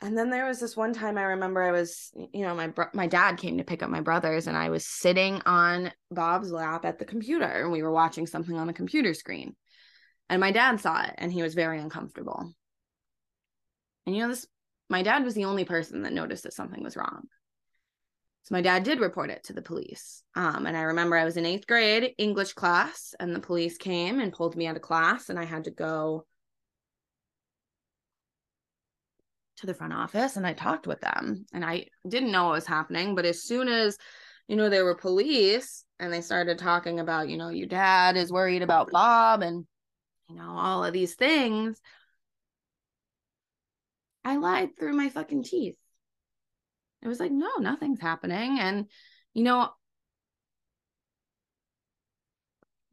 [0.01, 2.89] And then there was this one time I remember I was, you know, my bro-
[2.93, 6.84] my dad came to pick up my brothers and I was sitting on Bob's lap
[6.84, 9.56] at the computer and we were watching something on the computer screen.
[10.29, 12.53] And my dad saw it and he was very uncomfortable.
[14.06, 14.47] And you know this
[14.89, 17.23] my dad was the only person that noticed that something was wrong.
[18.43, 20.21] So my dad did report it to the police.
[20.36, 24.19] Um, and I remember I was in eighth grade English class, and the police came
[24.19, 26.25] and pulled me out of class, and I had to go
[29.58, 31.46] to the front office and I talked with them.
[31.54, 33.98] And I didn't know what was happening, but as soon as
[34.48, 38.32] you know there were police and they started talking about, you know, your dad is
[38.32, 39.66] worried about Bob and
[40.30, 41.80] you know all of these things,
[44.26, 45.78] I lied through my fucking teeth.
[47.02, 48.60] It was like, no, nothing's happening.
[48.60, 48.88] And,
[49.34, 49.70] you know,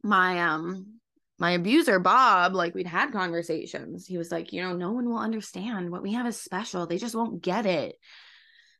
[0.03, 1.00] my um
[1.41, 4.05] my abuser bob like we'd had conversations.
[4.05, 5.89] He was like you know no one will understand.
[5.89, 6.85] What we have is special.
[6.85, 7.95] They just won't get it.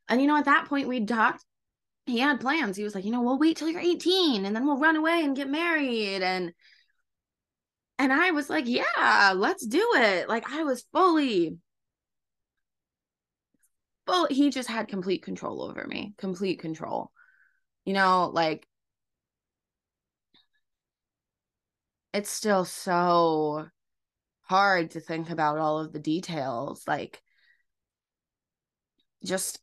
[0.08, 1.44] And you know at that point we talked
[2.06, 2.76] he had plans.
[2.76, 5.24] He was like you know we'll wait till you're 18 and then we'll run away
[5.24, 6.22] and get married.
[6.22, 6.52] And
[7.98, 10.28] and i was like yeah let's do it.
[10.28, 11.58] Like i was fully
[14.06, 17.10] well he just had complete control over me complete control.
[17.84, 18.68] You know like
[22.12, 23.66] it's still so
[24.42, 27.22] hard to think about all of the details like
[29.24, 29.60] just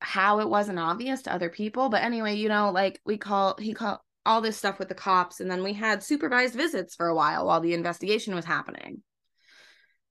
[0.00, 3.72] how it wasn't obvious to other people but anyway you know like we call he
[3.72, 5.40] call all this stuff with the cops.
[5.40, 9.02] And then we had supervised visits for a while while the investigation was happening.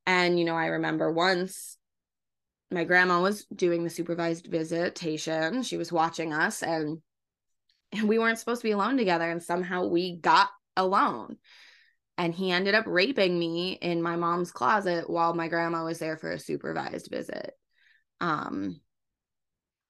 [0.07, 1.77] And, you know, I remember once
[2.71, 5.61] my grandma was doing the supervised visitation.
[5.61, 6.97] She was watching us and
[8.03, 11.37] we weren't supposed to be alone together and somehow we got alone.
[12.17, 16.17] And he ended up raping me in my mom's closet while my grandma was there
[16.17, 17.53] for a supervised visit.
[18.19, 18.81] Um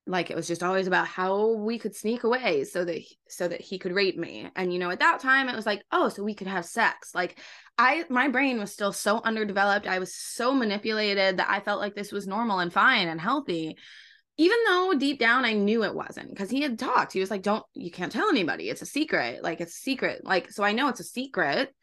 [0.07, 3.61] like it was just always about how we could sneak away so that so that
[3.61, 4.49] he could rape me.
[4.55, 7.13] And you know at that time it was like oh so we could have sex.
[7.13, 7.39] Like
[7.77, 9.87] i my brain was still so underdeveloped.
[9.87, 13.77] I was so manipulated that i felt like this was normal and fine and healthy
[14.39, 17.13] even though deep down i knew it wasn't because he had talked.
[17.13, 18.69] He was like don't you can't tell anybody.
[18.69, 19.43] It's a secret.
[19.43, 20.23] Like it's a secret.
[20.23, 21.73] Like so i know it's a secret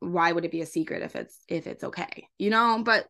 [0.00, 3.06] why would it be a secret if it's if it's okay you know but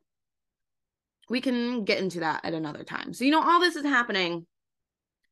[1.28, 3.12] we can get into that at another time.
[3.12, 4.46] So, you know, all this is happening,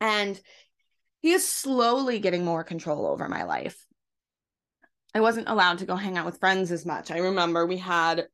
[0.00, 0.40] and
[1.22, 3.86] he is slowly getting more control over my life.
[5.14, 7.10] I wasn't allowed to go hang out with friends as much.
[7.10, 8.26] I remember we had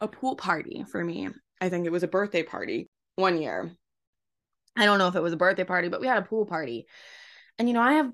[0.00, 1.28] a pool party for me.
[1.60, 3.70] I think it was a birthday party one year.
[4.74, 6.86] I don't know if it was a birthday party, but we had a pool party.
[7.58, 8.10] And, you know, I have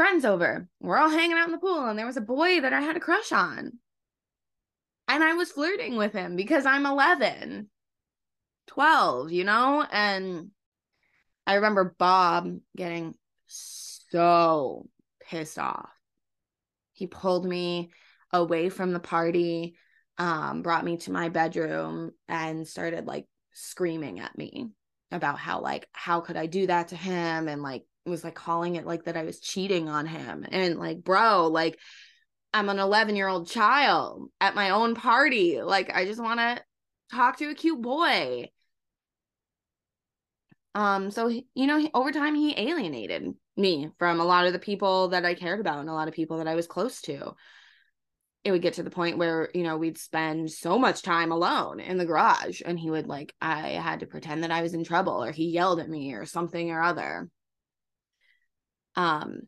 [0.00, 0.66] friends over.
[0.80, 2.96] We're all hanging out in the pool, and there was a boy that I had
[2.96, 3.72] a crush on
[5.10, 7.68] and I was flirting with him because I'm 11,
[8.68, 9.84] 12, you know?
[9.90, 10.50] And
[11.48, 13.14] I remember Bob getting
[13.48, 14.88] so
[15.20, 15.90] pissed off.
[16.92, 17.90] He pulled me
[18.32, 19.74] away from the party,
[20.16, 24.68] um, brought me to my bedroom, and started like screaming at me
[25.10, 27.48] about how, like, how could I do that to him?
[27.48, 30.46] And like, was like calling it like that I was cheating on him.
[30.50, 31.78] And like, bro, like,
[32.52, 35.62] I'm an 11 year old child at my own party.
[35.62, 36.62] Like, I just want to
[37.14, 38.48] talk to a cute boy.
[40.74, 44.58] Um, so you know, he, over time he alienated me from a lot of the
[44.58, 47.34] people that I cared about and a lot of people that I was close to.
[48.42, 51.78] It would get to the point where, you know, we'd spend so much time alone
[51.78, 54.82] in the garage and he would like I had to pretend that I was in
[54.82, 57.28] trouble or he yelled at me or something or other.
[59.00, 59.40] Um,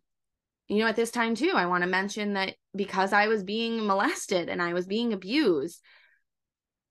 [0.68, 3.86] you know, at this time too, I want to mention that because I was being
[3.86, 5.82] molested and I was being abused,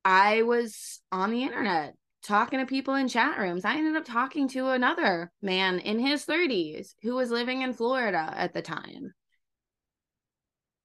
[0.05, 3.65] I was on the internet talking to people in chat rooms.
[3.65, 8.31] I ended up talking to another man in his 30s who was living in Florida
[8.35, 9.13] at the time.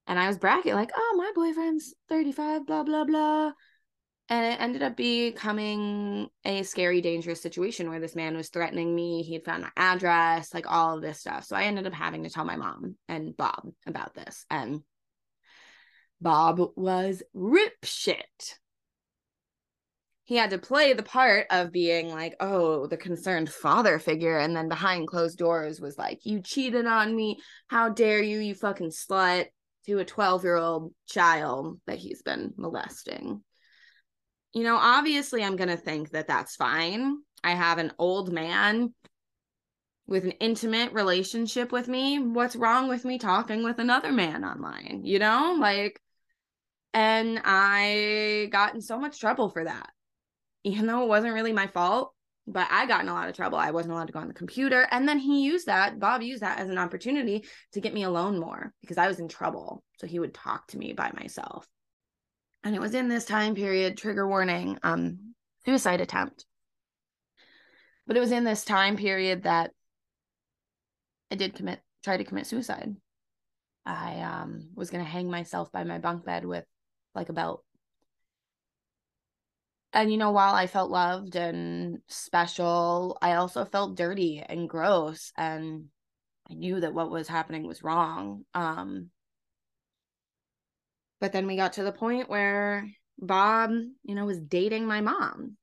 [0.06, 3.52] And I was bragging, like, oh, my boyfriend's 35, blah, blah, blah
[4.28, 9.22] and it ended up becoming a scary dangerous situation where this man was threatening me.
[9.22, 11.44] He had found my address like all of this stuff.
[11.44, 14.44] So i ended up having to tell my mom and bob about this.
[14.50, 14.80] And
[16.20, 18.58] bob was rip shit.
[20.24, 24.56] He had to play the part of being like oh the concerned father figure and
[24.56, 27.38] then behind closed doors was like you cheated on me.
[27.68, 29.46] How dare you you fucking slut
[29.86, 33.44] to a 12 year old child that he's been molesting
[34.56, 37.18] you know, obviously I'm going to think that that's fine.
[37.44, 38.94] I have an old man
[40.06, 42.18] with an intimate relationship with me.
[42.18, 45.02] What's wrong with me talking with another man online?
[45.04, 46.00] You know, like,
[46.94, 49.90] and I got in so much trouble for that,
[50.64, 52.14] even though it wasn't really my fault.
[52.46, 53.58] But I got in a lot of trouble.
[53.58, 54.88] I wasn't allowed to go on the computer.
[54.90, 57.44] And then he used that, Bob used that as an opportunity
[57.74, 59.82] to get me alone more because I was in trouble.
[59.98, 61.68] So he would talk to me by myself
[62.64, 65.34] and it was in this time period trigger warning um
[65.64, 66.44] suicide attempt.
[68.06, 69.72] But it was in this time period that
[71.30, 72.96] i did commit try to commit suicide.
[73.84, 76.64] I um was going to hang myself by my bunk bed with
[77.14, 77.64] like a belt.
[79.92, 85.32] And you know while i felt loved and special i also felt dirty and gross.
[85.36, 85.86] And
[86.50, 88.44] i knew that what was happening was wrong.
[88.54, 89.10] Um
[91.20, 92.88] but then we got to the point where
[93.18, 93.70] Bob,
[94.02, 95.56] you know, was dating my mom.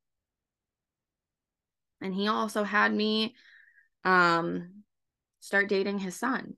[2.02, 3.36] And he also had me
[4.04, 4.84] um
[5.40, 6.56] start dating his son.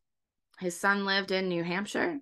[0.60, 2.20] His son lived in New Hampshire.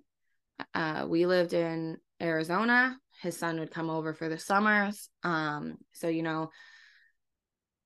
[0.74, 2.98] Uh, we lived in Arizona.
[3.22, 5.08] His son would come over for the summers.
[5.22, 6.50] Um, so you know,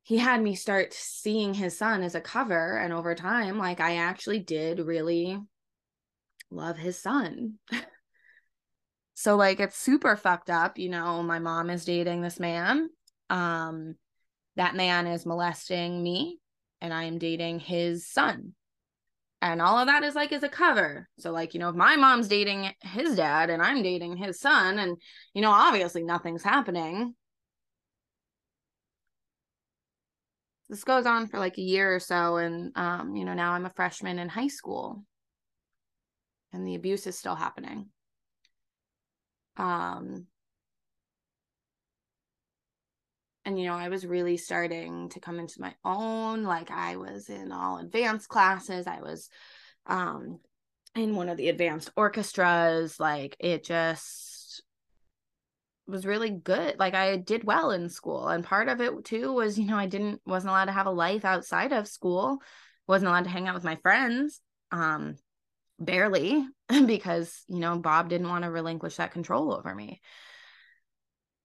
[0.03, 3.97] he had me start seeing his son as a cover, and over time, like I
[3.97, 5.39] actually did really
[6.51, 7.59] love his son.
[9.19, 12.89] So like it's super fucked up, you know, my mom is dating this man.
[13.29, 13.97] Um
[14.55, 16.39] that man is molesting me
[16.81, 18.55] and I am dating his son.
[19.43, 21.09] And all of that is like is a cover.
[21.19, 24.79] So like, you know, if my mom's dating his dad and I'm dating his son
[24.79, 24.97] and
[25.35, 27.17] you know, obviously nothing's happening.
[30.69, 33.65] this goes on for like a year or so and um you know now i'm
[33.65, 35.03] a freshman in high school
[36.53, 37.89] and the abuse is still happening
[39.59, 40.27] um
[43.45, 47.29] and you know i was really starting to come into my own like i was
[47.29, 49.29] in all advanced classes i was
[49.87, 50.39] um
[50.95, 54.63] in one of the advanced orchestras like it just
[55.87, 59.59] was really good like i did well in school and part of it too was
[59.59, 62.39] you know i didn't wasn't allowed to have a life outside of school
[62.87, 64.41] wasn't allowed to hang out with my friends
[64.71, 65.17] um
[65.81, 66.45] barely
[66.87, 70.01] because you know bob didn't want to relinquish that control over me.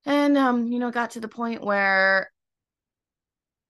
[0.06, 2.32] And um you know got to the point where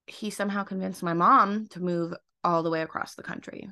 [0.08, 3.70] he somehow convinced my mom to move all the way across the country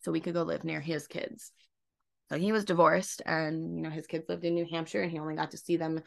[0.00, 1.52] so we could go live near his kids.
[2.28, 5.18] So he was divorced and you know his kids lived in new hampshire and he
[5.18, 6.02] only got to see them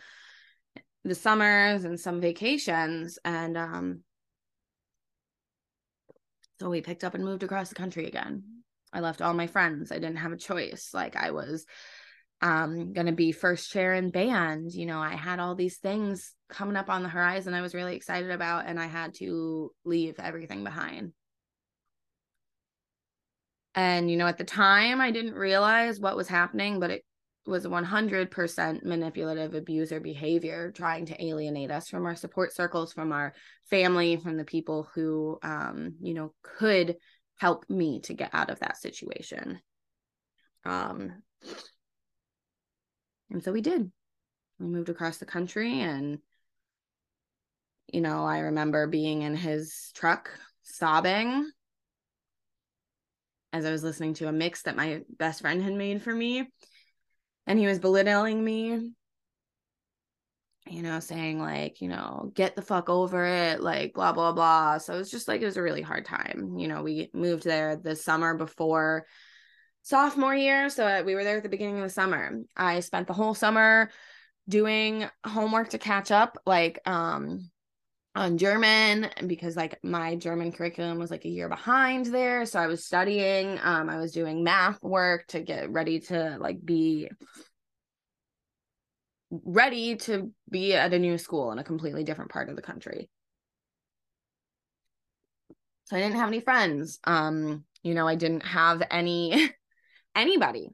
[1.03, 3.19] the summers and some vacations.
[3.25, 3.99] And um
[6.59, 8.62] so we picked up and moved across the country again
[8.93, 9.91] I left all my friends.
[9.91, 10.91] I didn't have a choice.
[10.93, 11.65] Like I was
[12.41, 14.73] um going to be first chair in band.
[14.73, 17.95] You know, I had all these things coming up on the horizon I was really
[17.95, 21.13] excited about and I had to leave everything behind.
[23.75, 27.03] And you know, at the time I didn't realize what was happening, but it
[27.45, 33.33] was 100% manipulative abuser behavior trying to alienate us from our support circles from our
[33.69, 36.95] family from the people who um you know could
[37.37, 39.59] help me to get out of that situation.
[40.65, 41.23] Um,
[43.29, 43.91] and so we did.
[44.59, 46.19] We moved across the country, and
[47.91, 50.29] you know, I remember being in his truck
[50.63, 51.49] sobbing
[53.51, 56.47] as I was listening to a mix that my best friend had made for me.
[57.45, 58.91] And he was belittling me
[60.67, 64.77] you know, saying like, you know, get the fuck over it, like blah blah blah.
[64.77, 66.55] So it was just like it was a really hard time.
[66.57, 69.05] You know, we moved there the summer before
[69.81, 72.31] sophomore year, so we were there at the beginning of the summer.
[72.55, 73.91] I spent the whole summer
[74.47, 77.49] doing homework to catch up like um
[78.15, 82.67] on German because like my German curriculum was like a year behind there, so I
[82.67, 87.09] was studying, um I was doing math work to get ready to like be
[89.43, 93.09] ready to be at a new school in a completely different part of the country.
[95.85, 96.99] So I didn't have any friends.
[97.03, 99.51] Um, you know, I didn't have any
[100.15, 100.69] anybody.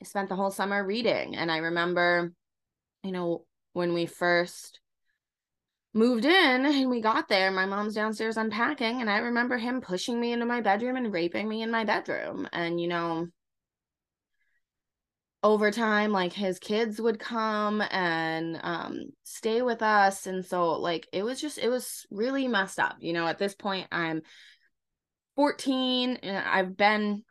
[0.00, 2.32] I spent the whole summer reading and I remember
[3.02, 4.80] you know when we first
[5.94, 10.20] moved in and we got there my mom's downstairs unpacking and I remember him pushing
[10.20, 13.28] me into my bedroom and raping me in my bedroom and you know
[15.42, 21.08] over time like his kids would come and um stay with us and so like
[21.12, 24.22] it was just it was really messed up you know at this point i'm
[25.34, 27.24] 14 and i've been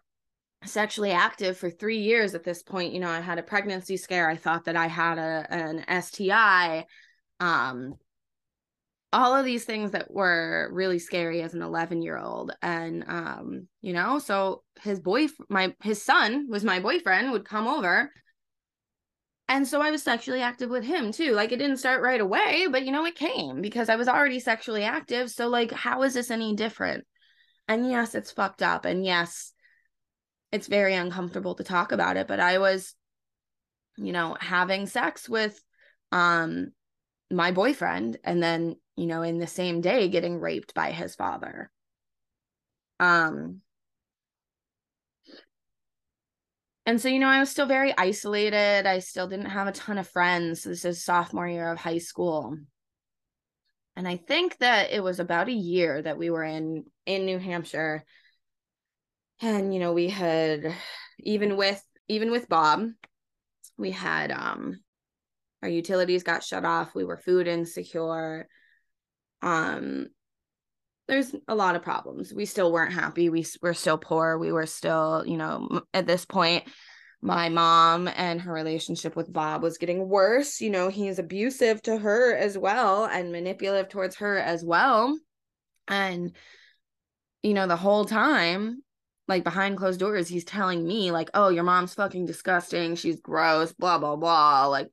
[0.66, 4.30] sexually active for 3 years at this point you know i had a pregnancy scare
[4.30, 6.86] i thought that i had a an STI
[7.39, 7.95] um
[9.14, 13.68] all of these things that were really scary as an 11 year old and um
[13.82, 18.12] you know so his boy my his son was my boyfriend would come over.
[19.47, 21.34] And so i was sexually active with him too.
[21.34, 24.39] Like it didn't start right away but you know it came because i was already
[24.39, 25.30] sexually active.
[25.30, 27.05] So like how is this any different?
[27.68, 29.53] And yes it's fucked up and yes
[30.51, 32.93] it's very uncomfortable to talk about it but i was
[33.97, 35.62] you know having sex with
[36.12, 36.72] um
[37.32, 41.72] my boyfriend and then you know in the same day getting raped by his father.
[42.99, 43.62] Um
[46.86, 48.86] and so you know i was still very isolated.
[48.86, 50.64] I still didn't have a ton of friends.
[50.64, 52.56] This is sophomore year of high school.
[53.95, 57.39] And i think that it was about a year that we were in in new
[57.39, 58.06] hampshire.
[59.41, 60.76] And you know we had
[61.18, 62.86] even with even with bob
[63.78, 64.80] we had um
[65.64, 66.93] our utilities got shut off.
[66.93, 68.47] We were food insecure
[69.42, 70.08] um
[71.08, 72.34] there's a lot of problems.
[72.34, 73.30] We still weren't happy.
[73.30, 74.38] We were still poor.
[74.38, 76.64] We were still you know at this point
[77.24, 80.62] my mom and her relationship with bob was getting worse.
[80.62, 85.18] You know he's abusive to her as well and manipulative towards her as well.
[85.88, 86.36] And
[87.44, 88.82] you know the whole time
[89.28, 92.96] like behind closed doors he's telling me like oh your mom's fucking disgusting.
[92.96, 94.88] She's gross blah blah blah like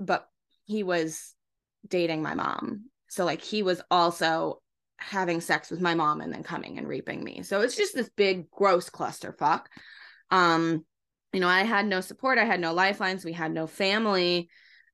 [0.00, 0.28] but
[0.64, 1.34] he was
[1.86, 2.84] dating my mom.
[3.08, 4.60] So like he was also
[4.98, 7.42] having sex with my mom and then coming and raping me.
[7.42, 9.62] So it's just this big gross clusterfuck.
[10.30, 10.84] Um
[11.32, 14.48] you know, I had no support, I had no lifelines, we had no family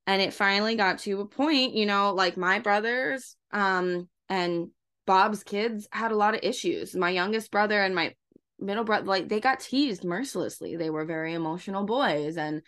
[0.07, 4.69] and it finally got to a point, you know, like my brothers um and
[5.07, 6.95] Bob's kids had a lot of issues.
[6.95, 8.15] My youngest brother and my
[8.59, 10.77] middle brother, like they got teased mercilessly.
[10.77, 12.63] They were very emotional boys and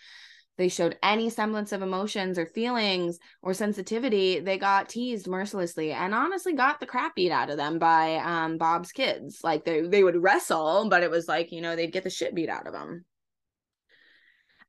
[0.59, 6.15] they showed any semblance of emotions or feelings or sensitivity, they got teased mercilessly and
[6.15, 9.41] honestly got the crap beat out of them by um, Bob's kids.
[9.45, 12.35] Like they they would wrestle, but it was like, you know, they'd get the shit
[12.35, 13.05] beat out of them.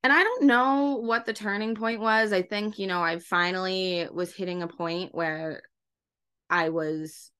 [0.03, 2.31] And I don't know what the turning point was.
[2.31, 5.63] I think, you know, I finally was hitting a point where
[6.49, 7.31] I was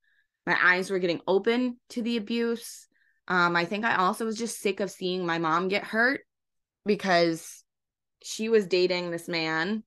[0.46, 2.88] my eyes were getting open to the abuse.
[3.28, 6.22] Um, I think I also was just sick of seeing my mom get hurt
[6.86, 7.64] because
[8.24, 9.84] she was dating this man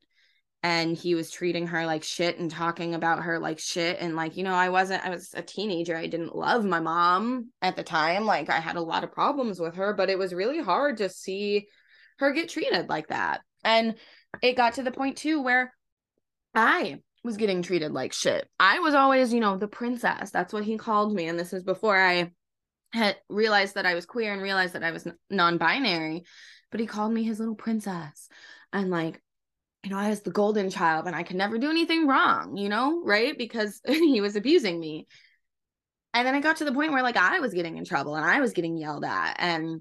[0.62, 3.96] and he was treating her like shit and talking about her like shit.
[4.00, 5.96] And like you know i wasn't i was a teenager.
[5.96, 8.26] I didn't love my mom at the time.
[8.26, 11.08] Like i had a lot of problems with her but it was really hard to
[11.08, 11.68] see
[12.18, 13.40] her get treated like that.
[13.64, 13.94] And
[14.42, 15.72] it got to the point too where
[16.54, 18.48] i was getting treated like shit.
[18.58, 20.30] I was always you know the princess.
[20.30, 21.26] That's what he called me.
[21.26, 22.30] And this is before i
[22.92, 26.24] had realized that i was queer and realized that i was non-binary
[26.70, 28.28] but he called me his little princess.
[28.72, 29.22] And like,
[29.82, 32.68] you know, I was the golden child and I could never do anything wrong, you
[32.68, 33.36] know, right?
[33.36, 35.06] Because he was abusing me.
[36.12, 38.24] And then I got to the point where like I was getting in trouble and
[38.24, 39.80] I was getting yelled at and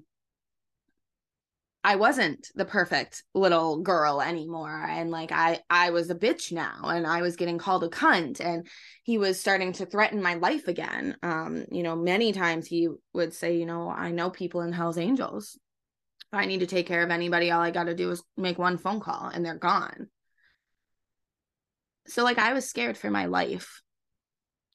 [1.82, 6.82] I wasn't the perfect little girl anymore and like I I was a bitch now
[6.84, 8.66] and I was getting called a cunt and
[9.02, 13.32] he was starting to threaten my life again um you know many times he would
[13.32, 15.58] say you know I know people in Hell's Angels
[16.32, 18.58] if I need to take care of anybody, all I got to do is make
[18.58, 20.08] one phone call and they're gone.
[22.06, 23.82] So, like, I was scared for my life,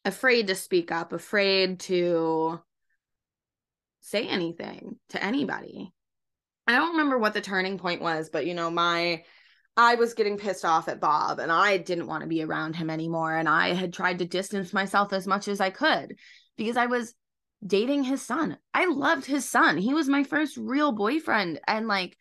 [0.04, 2.60] afraid to speak up, afraid to
[4.02, 5.92] say anything to anybody.
[6.68, 9.24] I don't remember what the turning point was, but you know, my
[9.78, 12.90] I was getting pissed off at Bob and I didn't want to be around him
[12.90, 13.36] anymore.
[13.36, 16.16] And I had tried to distance myself as much as I could
[16.58, 17.14] because I was
[17.66, 18.58] dating his son.
[18.74, 19.78] I loved his son.
[19.78, 22.18] He was my first real boyfriend and like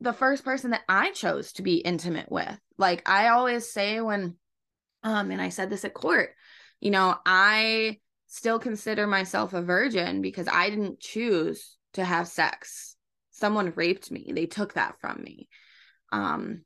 [0.00, 2.58] the first person that I chose to be intimate with.
[2.78, 4.36] Like I always say when
[5.02, 6.30] um and I said this at court,
[6.80, 12.96] you know, I still consider myself a virgin because I didn't choose to have sex.
[13.30, 14.32] Someone raped me.
[14.34, 15.48] They took that from me.
[16.12, 16.62] Um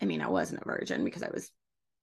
[0.00, 1.50] I mean, I wasn't a virgin because I was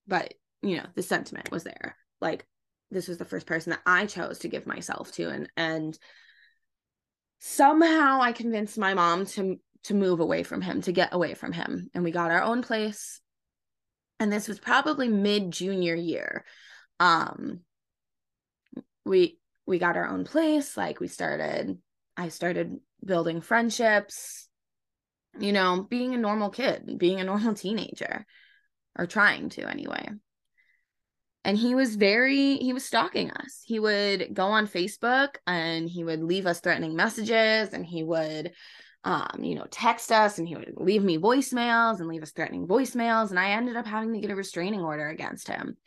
[0.07, 1.95] but you know, the sentiment was there.
[2.19, 2.45] Like
[2.91, 5.97] this was the first person that I chose to give myself to and and
[7.39, 11.51] somehow I convinced my mom to to move away from him, to get away from
[11.51, 11.89] him.
[11.95, 13.19] And we got our own place.
[14.19, 16.45] And this was probably mid junior year.
[16.99, 17.61] Um
[19.05, 21.79] we we got our own place, like we started
[22.15, 24.47] I started building friendships,
[25.39, 28.25] you know, being a normal kid, being a normal teenager
[28.95, 30.09] or trying to anyway
[31.43, 33.61] and he was very he was stalking us.
[33.65, 38.51] He would go on facebook and he would leave us threatening messages and he would
[39.03, 42.67] um you know text us and he would leave me voicemails and leave us threatening
[42.67, 43.31] voicemails.
[43.31, 45.77] And i ended up having to get a restraining order against him.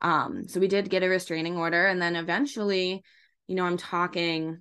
[0.00, 1.86] Um so we did get a restraining order.
[1.86, 3.02] And then eventually
[3.48, 4.58] you know i'm talking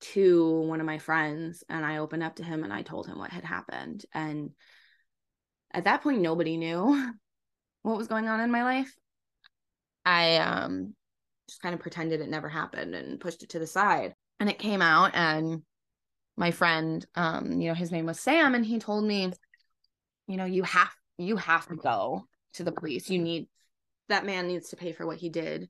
[0.00, 3.18] to one of my friends and i opened up to him and i told him
[3.18, 4.06] what had happened.
[4.14, 4.52] And
[5.74, 7.12] at that point nobody knew
[7.82, 8.94] what was going on in my life
[10.04, 10.94] I um
[11.48, 14.14] just kind of pretended it never happened and pushed it to the side.
[14.40, 15.62] And it came out and
[16.36, 19.32] my friend um you know his name was Sam and he told me
[20.26, 23.10] you know you have you have to go to the police.
[23.10, 23.48] You need
[24.08, 25.68] that man needs to pay for what he did.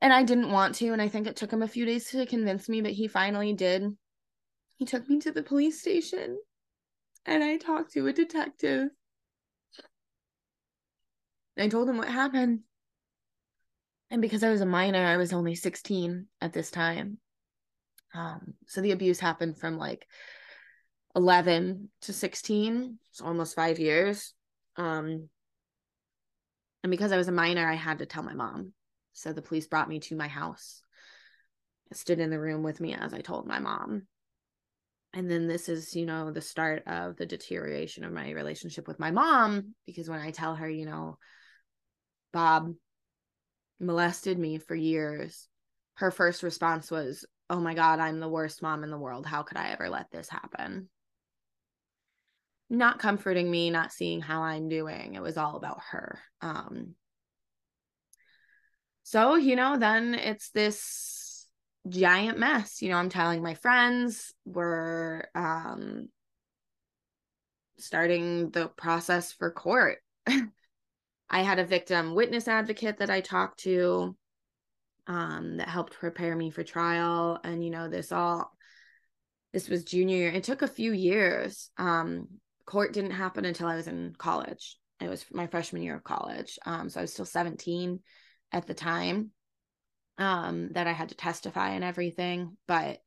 [0.00, 2.26] And I didn't want to and I think it took him a few days to
[2.26, 3.84] convince me but he finally did.
[4.76, 6.38] He took me to the police station
[7.26, 8.88] and I talked to a detective.
[11.58, 12.60] I told him what happened.
[14.10, 17.18] And because I was a minor, I was only 16 at this time.
[18.14, 20.06] Um, so the abuse happened from like
[21.14, 24.32] 11 to 16, so almost five years.
[24.76, 25.28] Um,
[26.82, 28.72] and because I was a minor, I had to tell my mom.
[29.12, 30.82] So the police brought me to my house.
[31.92, 34.06] I stood in the room with me as I told my mom.
[35.14, 39.00] And then this is, you know, the start of the deterioration of my relationship with
[39.00, 41.18] my mom because when I tell her, you know,
[42.32, 42.74] Bob
[43.80, 45.48] molested me for years,
[45.94, 49.26] her first response was, Oh my God, I'm the worst mom in the world.
[49.26, 50.88] How could I ever let this happen?
[52.68, 55.14] Not comforting me, not seeing how I'm doing.
[55.14, 56.18] It was all about her.
[56.42, 56.94] Um,
[59.04, 61.46] so, you know, then it's this
[61.88, 62.82] giant mess.
[62.82, 66.10] You know, I'm telling my friends, we're um,
[67.78, 69.98] starting the process for court.
[71.30, 74.16] I had a victim witness advocate that I talked to
[75.06, 77.38] um, that helped prepare me for trial.
[77.42, 78.50] And, you know, this all,
[79.52, 80.30] this was junior year.
[80.30, 81.70] It took a few years.
[81.78, 82.28] Um,
[82.66, 84.78] court didn't happen until I was in college.
[85.00, 86.58] It was my freshman year of college.
[86.66, 88.00] Um, so I was still 17
[88.52, 89.30] at the time
[90.18, 92.56] um, that I had to testify and everything.
[92.66, 92.98] But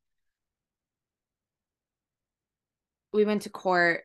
[3.13, 4.03] we went to court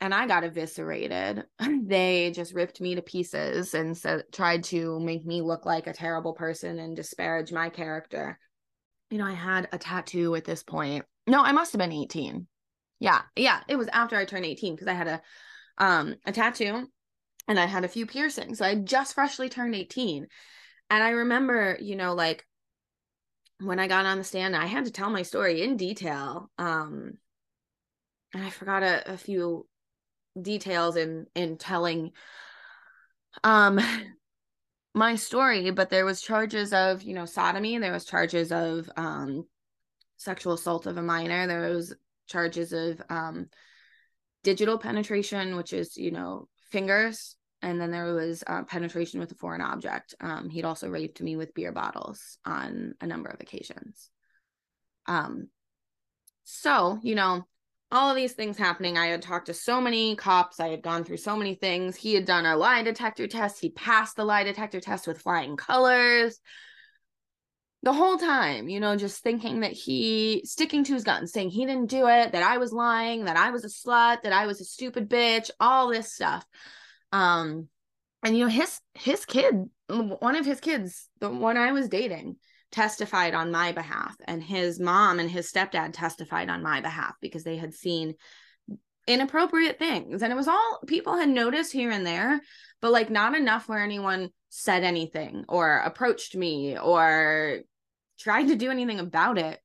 [0.00, 1.44] and I got eviscerated.
[1.86, 3.98] they just ripped me to pieces and
[4.32, 8.38] tried to make me look like a terrible person and disparage my character.
[9.10, 11.04] You know, I had a tattoo at this point.
[11.26, 12.46] No, I must have been 18.
[13.00, 15.22] Yeah, yeah, it was after I turned 18 because I had a
[15.78, 16.88] um a tattoo
[17.46, 18.58] and I had a few piercings.
[18.58, 20.26] So I just freshly turned 18.
[20.90, 22.44] And I remember, you know, like
[23.60, 26.50] when I got on the stand, I had to tell my story in detail.
[26.58, 27.18] Um
[28.34, 29.66] and I forgot a, a few
[30.42, 32.12] details in in telling
[33.44, 33.80] um
[34.94, 39.44] my story but there was charges of you know sodomy there was charges of um
[40.16, 41.94] sexual assault of a minor there was
[42.26, 43.46] charges of um
[44.42, 49.34] digital penetration which is you know fingers and then there was uh, penetration with a
[49.34, 50.14] foreign object.
[50.20, 54.10] Um he'd also raped me with beer bottles on a number of occasions.
[55.06, 55.48] Um
[56.44, 57.46] so you know
[57.90, 58.98] all of these things happening.
[58.98, 60.60] I had talked to so many cops.
[60.60, 61.96] I had gone through so many things.
[61.96, 63.60] He had done a lie detector test.
[63.60, 66.38] He passed the lie detector test with flying colors.
[67.82, 71.64] The whole time, you know, just thinking that he sticking to his guns, saying he
[71.64, 74.60] didn't do it, that I was lying, that I was a slut, that I was
[74.60, 76.44] a stupid bitch, all this stuff.
[77.12, 77.68] Um,
[78.22, 79.54] and you know, his his kid,
[79.88, 82.36] one of his kids, the one I was dating,
[82.70, 87.44] testified on my behalf and his mom and his stepdad testified on my behalf because
[87.44, 88.14] they had seen
[89.06, 90.22] inappropriate things.
[90.22, 92.40] And it was all people had noticed here and there
[92.80, 97.60] but like not enough where anyone said anything or approached me or
[98.18, 99.60] tried to do anything about it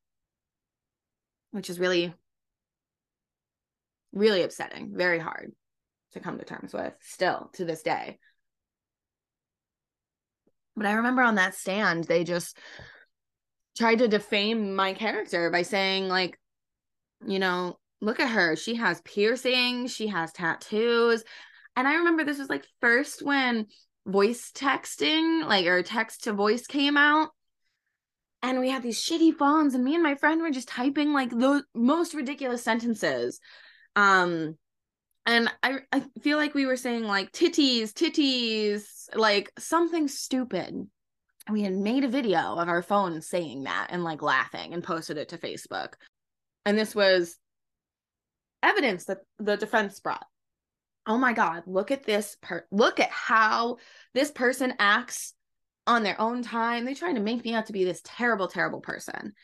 [1.50, 2.12] which is really
[4.12, 5.52] really upsetting very hard
[6.12, 8.18] to come to terms with still to this day.
[10.76, 12.56] But i remember on that stand they just
[13.76, 16.38] tried to defame my character by saying like
[17.26, 18.54] you know look at her.
[18.54, 19.92] She has piercings.
[19.92, 21.24] She has tattoos.
[21.76, 23.66] And i remember this was like first when
[24.06, 27.30] voice texting like or text to voice came out.
[28.42, 31.30] And we had these shitty phones and me and my friend were just typing like
[31.30, 33.40] the most ridiculous sentences.
[33.96, 34.56] Um
[35.26, 38.84] and I, I feel like we were saying like titties titties
[39.16, 40.86] like something stupid
[41.50, 45.18] we had made a video of our phone saying that and like laughing and posted
[45.18, 45.94] it to Facebook.
[46.64, 47.36] And this was
[48.62, 50.26] evidence that the defense brought.
[51.06, 53.76] Oh my God, look at this per look at how
[54.14, 55.34] this person acts
[55.86, 56.86] on their own time.
[56.86, 59.34] They trying to make me out to be this terrible, terrible person.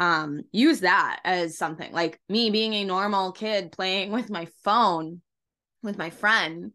[0.00, 5.20] Um, use that as something like me being a normal kid playing with my phone
[5.84, 6.72] with my friend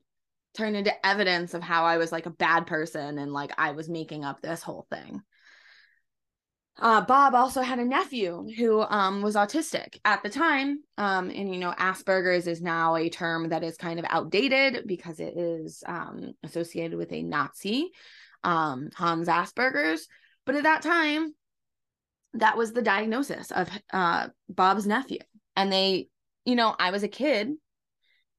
[0.55, 3.89] turned into evidence of how I was like a bad person and like I was
[3.89, 5.21] making up this whole thing.
[6.81, 10.79] Uh, Bob also had a nephew who um, was autistic at the time.
[10.97, 15.19] Um, and, you know, Asperger's is now a term that is kind of outdated because
[15.19, 17.89] it is um, associated with a Nazi,
[18.45, 20.07] um, Hans Asperger's.
[20.45, 21.35] But at that time,
[22.35, 25.19] that was the diagnosis of uh, Bob's nephew.
[25.57, 26.07] And they,
[26.45, 27.51] you know, I was a kid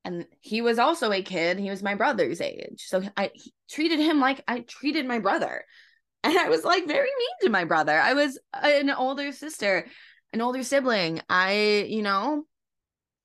[0.04, 2.84] and he was also a kid he was my brother's age.
[2.86, 3.30] So i
[3.70, 5.64] treated him like i treated my brother.
[6.22, 7.98] And i was like very mean to my brother.
[7.98, 9.86] I was an older sister
[10.32, 11.20] an older sibling.
[11.30, 12.44] I you know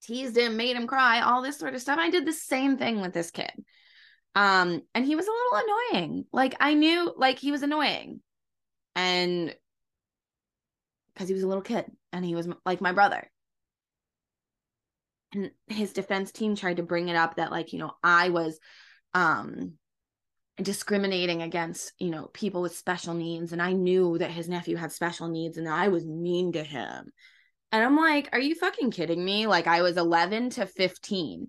[0.04, 2.00] teased him made him cry all this sort of stuff.
[2.00, 3.52] I did the same thing with this kid.
[4.34, 6.26] Um and he was a little annoying.
[6.32, 8.22] Like i knew like he was annoying.
[8.96, 9.54] And
[11.14, 13.30] because he was a little kid and he was like my brother
[15.34, 18.60] and his defense team tried to bring it up that like you know i was
[19.14, 19.74] um
[20.62, 24.92] discriminating against you know people with special needs and i knew that his nephew had
[24.92, 27.12] special needs and i was mean to him.
[27.72, 29.48] And i'm like are you fucking kidding me?
[29.48, 31.48] Like i was 11 to 15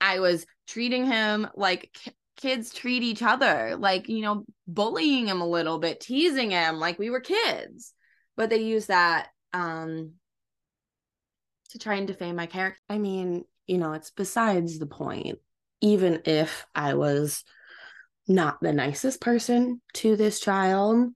[0.00, 1.90] i was treating him like
[2.36, 6.98] kids treat each other like you know bullying him a little bit teasing him like
[6.98, 7.94] we were kids.
[8.36, 10.14] But they use that um
[11.70, 12.80] to try and defame my character.
[12.88, 15.38] I mean, you know, it's besides the point.
[15.80, 17.44] Even if I was
[18.26, 21.12] not the nicest person to this child,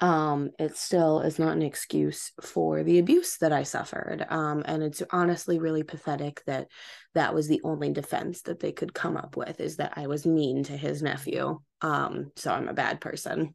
[0.00, 4.26] um, it still is not an excuse for the abuse that I suffered.
[4.28, 6.68] Um, and it's honestly really pathetic that
[7.14, 10.26] that was the only defense that they could come up with is that I was
[10.26, 11.60] mean to his nephew.
[11.80, 13.54] Um, so I'm a bad person.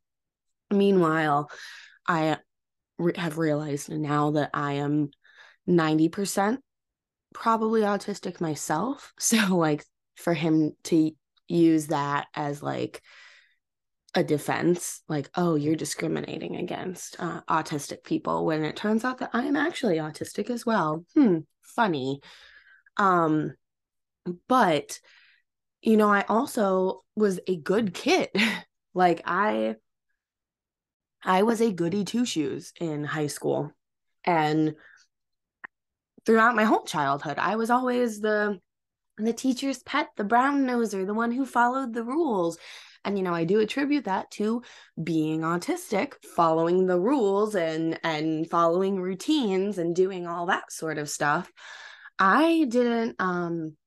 [0.71, 1.49] Meanwhile,
[2.07, 2.37] I
[2.97, 5.11] re- have realized now that I am
[5.69, 6.57] 90%
[7.33, 9.13] probably autistic myself.
[9.19, 11.11] So, like, for him to
[11.47, 13.01] use that as like
[14.15, 19.29] a defense like oh you're discriminating against uh, autistic people when it turns out that
[19.33, 21.05] i am actually autistic as well.
[21.15, 22.21] Hmm funny.
[22.97, 23.53] Um
[24.47, 24.99] but
[25.81, 28.29] you know i also was a good kid.
[28.95, 29.75] Like i
[31.23, 33.71] i was a goody two shoes in high school.
[34.25, 34.75] And
[36.25, 38.59] throughout my whole childhood i was always the
[39.19, 42.57] the teacher's pet the brown noser the one who followed the rules.
[43.05, 44.61] And you know i do attribute that to
[45.01, 51.09] being autistic following the rules and and following routines and doing all that sort of
[51.09, 51.51] stuff.
[52.17, 53.77] I didn't um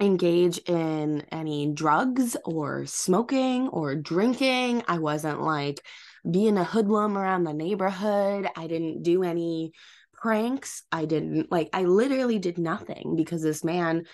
[0.00, 4.82] engage in any drugs or smoking or drinking.
[4.88, 5.84] I wasn't like
[6.28, 8.48] being a hoodlum around the neighborhood.
[8.56, 9.72] I didn't do any
[10.22, 14.04] pranks i didn't like i literally did nothing because this man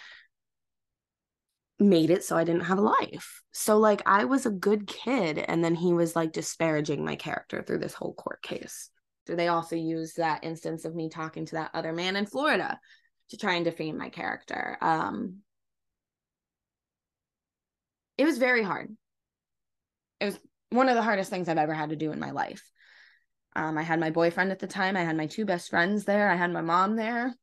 [1.78, 3.42] made it so I didn't have a life.
[3.52, 7.62] So like I was a good kid and then he was like disparaging my character
[7.62, 8.90] through this whole court case.
[9.26, 12.78] So they also used that instance of me talking to that other man in Florida
[13.30, 14.78] to try and defame my character.
[14.80, 15.38] Um
[18.16, 18.96] it was very hard.
[20.20, 20.40] It was
[20.70, 22.68] one of the hardest things I've ever had to do in my life.
[23.56, 24.96] Um, I had my boyfriend at the time.
[24.96, 26.30] I had my two best friends there.
[26.30, 27.34] I had my mom there.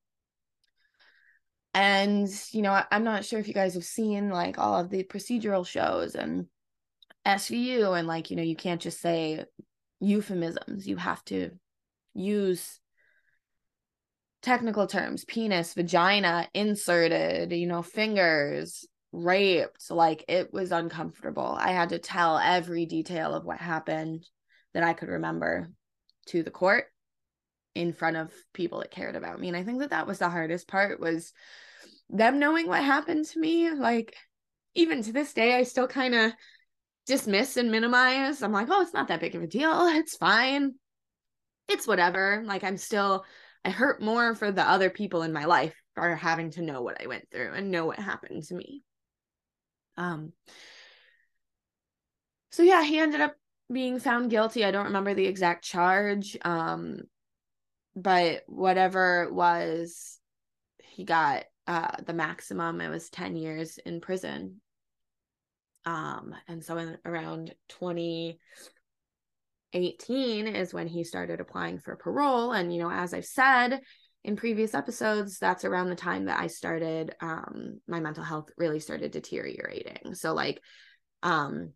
[1.73, 4.89] And you know I, am not sure if you guys have seen like all of
[4.89, 6.47] the procedural shows and
[7.27, 9.43] svu and like you know you can't just say
[9.99, 10.87] euphemisms.
[10.87, 11.51] You have to
[12.13, 12.79] use
[14.41, 19.91] technical terms penis vagina inserted you know fingers raped.
[19.91, 21.57] Like it was uncomfortable.
[21.59, 24.25] I had to tell every detail of what happened
[24.75, 25.69] that i could remember
[26.27, 26.85] to the court
[27.75, 29.49] in front of people that cared about me.
[29.49, 31.33] And i think that that was the hardest part was
[32.09, 33.69] them knowing what happened to me.
[33.71, 34.15] Like
[34.73, 36.31] even to this day i still kind of
[37.05, 38.41] dismiss and minimize.
[38.41, 39.87] I'm like oh it's not that big of a deal.
[39.87, 40.75] It's fine.
[41.67, 42.43] It's whatever.
[42.45, 43.25] Like i'm still
[43.63, 47.01] i hurt more for the other people in my life for having to know what
[47.01, 48.83] i went through and know what happened to me.
[49.97, 50.31] Um
[52.51, 53.35] so yeah he ended up
[53.71, 56.97] being found guilty i don't remember the exact charge um
[57.95, 60.19] but whatever it was
[60.95, 64.61] he got uh the maximum it was 10 years in prison.
[65.85, 72.53] Um and so in around 2018 is when he started applying for parole.
[72.53, 73.81] And you know as i've said
[74.23, 78.79] in previous episodes that's around the time that i started um my mental health really
[78.79, 80.15] started deteriorating.
[80.15, 80.59] So like
[81.23, 81.73] um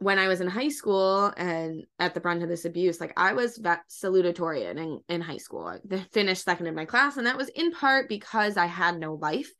[0.00, 3.34] when I was in high school and at the brunt of this abuse, like I
[3.34, 5.66] was salutatorian in, in high school.
[5.66, 9.14] I finished second in my class, and that was in part because I had no
[9.14, 9.50] life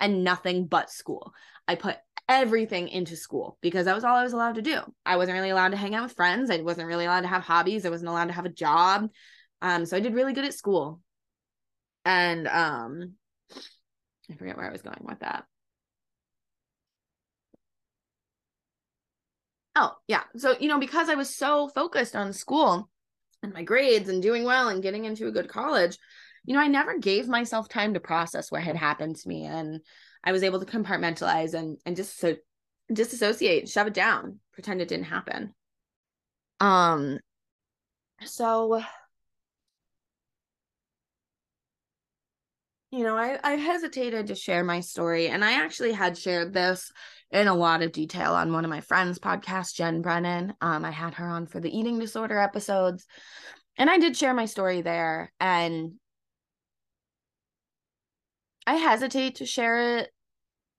[0.00, 1.34] and nothing but school.
[1.68, 1.98] I put
[2.30, 4.80] everything into school because that was all I was allowed to do.
[5.04, 6.48] I wasn't really allowed to hang out with friends.
[6.50, 7.84] I wasn't really allowed to have hobbies.
[7.84, 9.10] I wasn't allowed to have a job.
[9.60, 11.00] Um, so I did really good at school.
[12.06, 13.12] And um
[14.30, 15.44] I forget where I was going with that.
[19.82, 20.24] Oh, yeah.
[20.36, 22.90] So, you know, because I was so focused on school
[23.42, 25.96] and my grades and doing well and getting into a good college,
[26.44, 29.46] you know, I never gave myself time to process what had happened to me.
[29.46, 29.80] And
[30.22, 32.36] I was able to compartmentalize and, and just so
[32.92, 35.54] disassociate, shove it down, pretend it didn't happen.
[36.60, 37.18] Um,
[38.22, 38.82] so
[42.90, 46.90] you know, I, I hesitated to share my story, and I actually had shared this
[47.30, 50.54] in a lot of detail on one of my friends' podcasts, Jen Brennan.
[50.60, 53.06] Um, I had her on for the eating disorder episodes,
[53.76, 55.32] and I did share my story there.
[55.38, 55.92] And
[58.66, 60.10] I hesitate to share it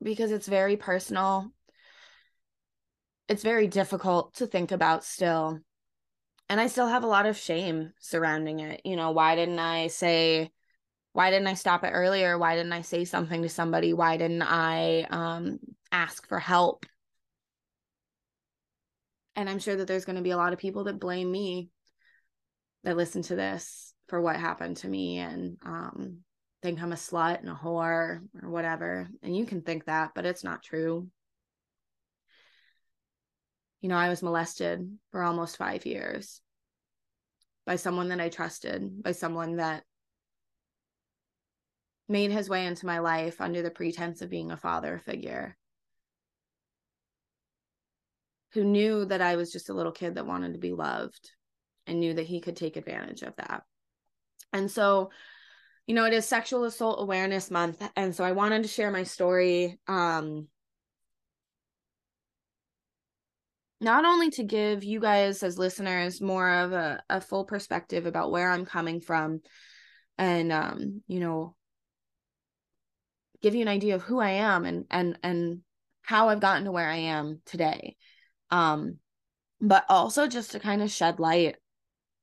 [0.03, 1.51] because it's very personal.
[3.29, 5.59] It's very difficult to think about still.
[6.49, 8.81] And I still have a lot of shame surrounding it.
[8.83, 10.51] You know, why didn't I say,
[11.13, 12.37] why didn't I stop it earlier?
[12.37, 13.93] Why didn't I say something to somebody?
[13.93, 15.59] Why didn't I um,
[15.91, 16.85] ask for help?
[19.35, 21.69] And I'm sure that there's going to be a lot of people that blame me
[22.83, 26.17] that listen to this for what happened to me and um,
[26.61, 29.09] think I'm a slut and a whore or whatever.
[29.21, 31.07] And you can think that, but it's not true.
[33.81, 36.41] You know, I was molested for almost five years.
[37.65, 39.83] by someone that I trusted, by someone that
[42.11, 45.57] made his way into my life under the pretense of being a father figure.
[48.53, 51.31] Who knew that I was just a little kid that wanted to be loved
[51.87, 53.63] and knew that he could take advantage of that.
[54.51, 55.11] And so,
[55.87, 57.81] you know, it is sexual assault awareness month.
[57.95, 59.79] And so I wanted to share my story.
[59.87, 60.47] Um,
[63.79, 68.31] not only to give you guys as listeners more of a, a full perspective about
[68.31, 69.41] where I'm coming from
[70.17, 71.55] and um, you know,
[73.41, 75.61] give you an idea of who I am and and and
[76.01, 77.95] how I've gotten to where I am today.
[78.49, 78.97] Um,
[79.59, 81.57] but also just to kind of shed light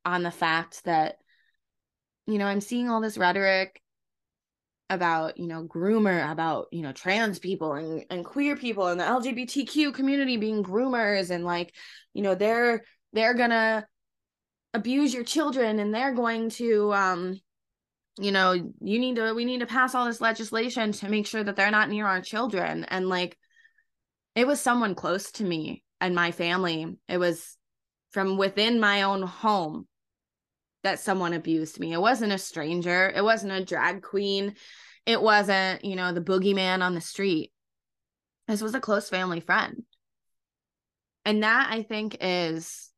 [0.04, 1.16] on the fact that
[2.26, 3.80] you know, I'm seeing all this rhetoric
[4.90, 9.04] about you know groomer about you know trans people and, and queer people and the
[9.04, 11.74] lgbtq community being groomers and like
[12.14, 13.86] you know they're they're gonna
[14.72, 17.38] abuse your children and they're going to um
[18.18, 21.42] you know you need to we need to pass all this legislation to make sure
[21.42, 23.36] that they're not near our children and like
[24.34, 27.56] it was someone close to me and my family it was
[28.10, 29.86] from within my own home
[30.84, 31.92] that someone abused me.
[31.92, 34.54] It wasn't a stranger, it wasn't a drag queen,
[35.06, 37.52] it wasn't, you know, the boogeyman on the street.
[38.46, 39.82] This was a close family friend.
[41.24, 42.90] And that I think is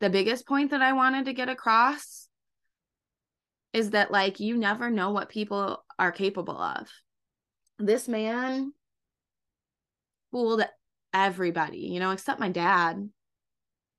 [0.00, 2.28] the biggest point that I wanted to get across
[3.74, 6.88] is that, like, you never know what people are capable of.
[7.78, 8.72] This man
[10.30, 10.64] fooled
[11.12, 13.10] everybody, you know, except my dad.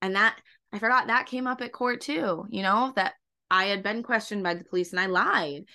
[0.02, 0.38] And that
[0.72, 3.14] I forgot that came up at court too, you know, that
[3.52, 5.66] I had been questioned by the police and I lied.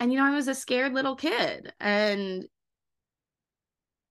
[0.00, 2.44] And, you know, I was a scared little kid and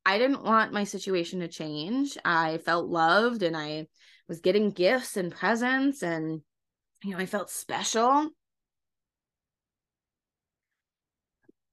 [0.06, 2.18] I didn't want my situation to change.
[2.24, 3.88] I felt loved and I
[4.28, 6.42] was getting gifts and presents and,
[7.04, 8.30] you know, I felt special.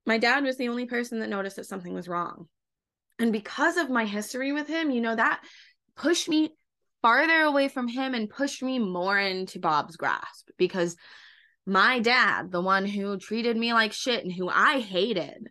[0.07, 2.49] My dad was the only person that noticed that something was wrong.
[3.19, 5.43] And because of my history with him, you know, that
[5.95, 6.55] pushed me
[7.03, 10.97] farther away from him and pushed me more into Bob's grasp because
[11.67, 15.49] my dad, the one who treated me like shit and who I hated,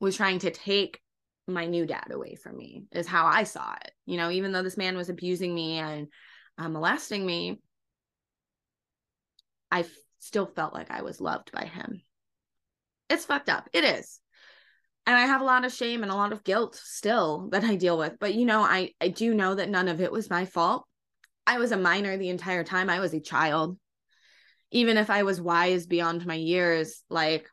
[0.00, 1.00] was trying to take
[1.46, 3.92] my new dad away from me, is how I saw it.
[4.04, 6.08] You know, even though this man was abusing me and
[6.58, 7.60] uh, molesting me,
[9.70, 12.02] I f- still felt like I was loved by him.
[13.12, 13.68] It's fucked up.
[13.74, 14.20] It is.
[15.06, 17.76] And I have a lot of shame and a lot of guilt still that I
[17.76, 18.14] deal with.
[18.18, 20.86] But you know, I I do know that none of it was my fault.
[21.46, 22.88] I was a minor the entire time.
[22.88, 23.78] I was a child.
[24.70, 27.46] Even if I was wise beyond my years, like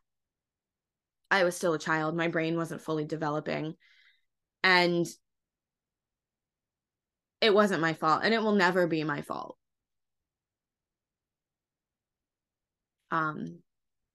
[1.30, 2.16] I was still a child.
[2.16, 3.74] My brain wasn't fully developing.
[4.64, 5.06] And
[7.42, 8.22] it wasn't my fault.
[8.24, 9.58] And it will never be my fault.
[13.10, 13.58] Um,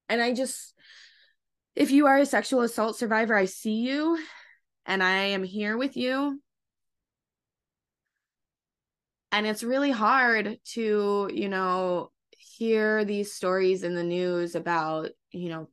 [0.10, 0.74] and I just,
[1.76, 4.18] if you are a sexual assault survivor, I see you
[4.86, 6.40] and I am here with you.
[9.32, 15.50] And it's really hard to you know hear these stories in the news about you
[15.50, 15.70] know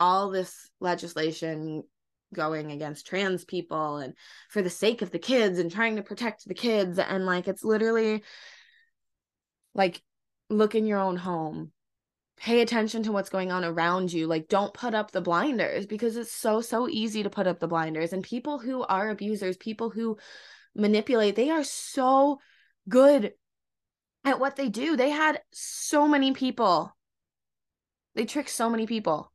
[0.00, 1.84] all this legislation
[2.34, 4.14] going against trans people and
[4.50, 6.98] for the sake of the kids and trying to protect the kids.
[6.98, 8.24] And like it's literally
[9.74, 10.02] like
[10.50, 11.70] look in your own home
[12.36, 16.16] pay attention to what's going on around you like don't put up the blinders because
[16.16, 19.88] it's so so easy to put up the blinders and people who are abusers people
[19.88, 20.18] who
[20.74, 22.38] manipulate they are so
[22.88, 23.32] good
[24.26, 24.96] at what they do.
[24.96, 26.94] They had so many people.
[28.14, 29.32] They tricked so many people.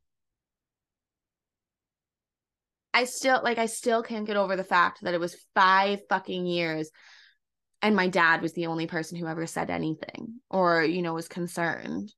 [2.94, 6.46] I still like I still can't get over the fact that it was 5 fucking
[6.46, 6.90] years
[7.80, 11.26] and my dad was the only person who ever said anything or you know was
[11.26, 12.12] concerned.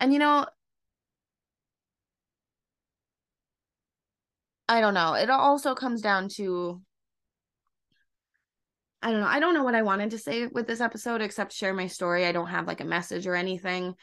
[0.00, 0.46] And you know
[4.68, 5.14] I don't know.
[5.14, 6.82] It also comes down to
[9.02, 9.26] I don't know.
[9.26, 12.26] I don't know what I wanted to say with this episode except share my story.
[12.26, 13.94] I don't have like a message or anything.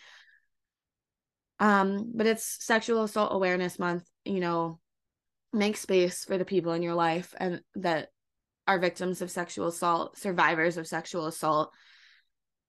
[1.60, 4.80] Um, but it's sexual assault awareness month, you know,
[5.52, 8.10] make space for the people in your life and that
[8.68, 11.74] are victims of sexual assault, survivors of sexual assault.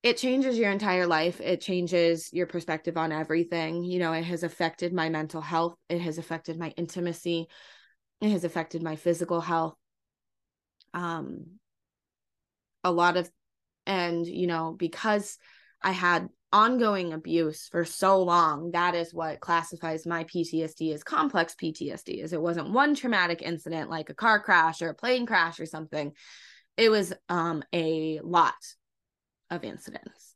[0.05, 1.41] It changes your entire life.
[1.41, 3.83] It changes your perspective on everything.
[3.83, 5.77] You know, it has affected my mental health.
[5.89, 7.47] It has affected my intimacy.
[8.21, 9.75] It has affected my physical health.
[10.93, 11.59] Um,
[12.85, 13.29] a lot of
[13.87, 15.39] and you know because
[15.83, 21.57] i had ongoing abuse for so long that is what classifies my ptsd as complex
[21.61, 25.59] ptsd is it wasn't one traumatic incident like a car crash or a plane crash
[25.59, 26.13] or something
[26.77, 28.55] it was um a lot
[29.55, 30.35] of incidents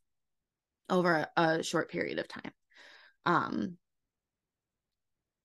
[0.89, 2.51] over a, a short period of time.
[3.25, 3.77] Um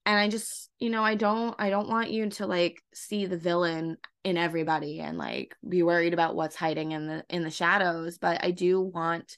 [0.06, 3.36] and i just you know i don't i don't want you to like see the
[3.36, 8.18] villain in everybody and like be worried about what's hiding in the in the shadows
[8.18, 9.36] but i do want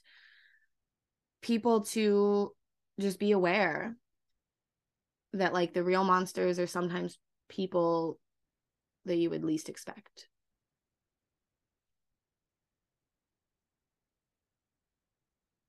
[1.41, 2.51] people to
[2.99, 3.95] just be aware
[5.33, 7.17] that like the real monsters are sometimes
[7.47, 8.19] people
[9.05, 10.27] that you would least expect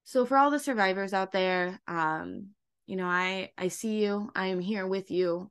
[0.09, 2.47] so for all the survivors out there um
[2.87, 5.51] you know i i see you i am here with you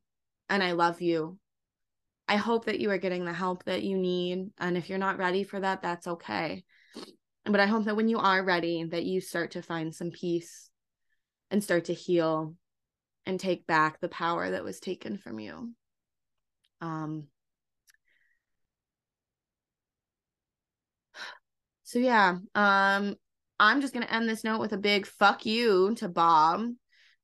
[0.49, 1.38] and i love you.
[2.28, 5.20] I hope that you are getting the help that you need and if you're not
[5.20, 6.64] ready for that that's okay.
[7.45, 10.72] But i hope that when you are ready that you start to find some peace
[11.51, 12.55] and start to heal
[13.28, 15.72] and take back the power that was taken from you.
[16.82, 17.28] Um
[21.84, 23.18] so yeah um
[23.60, 26.70] I'm just going to end this note with a big fuck you to Bob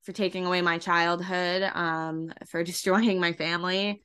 [0.02, 4.04] for taking away my childhood, um, for destroying my family,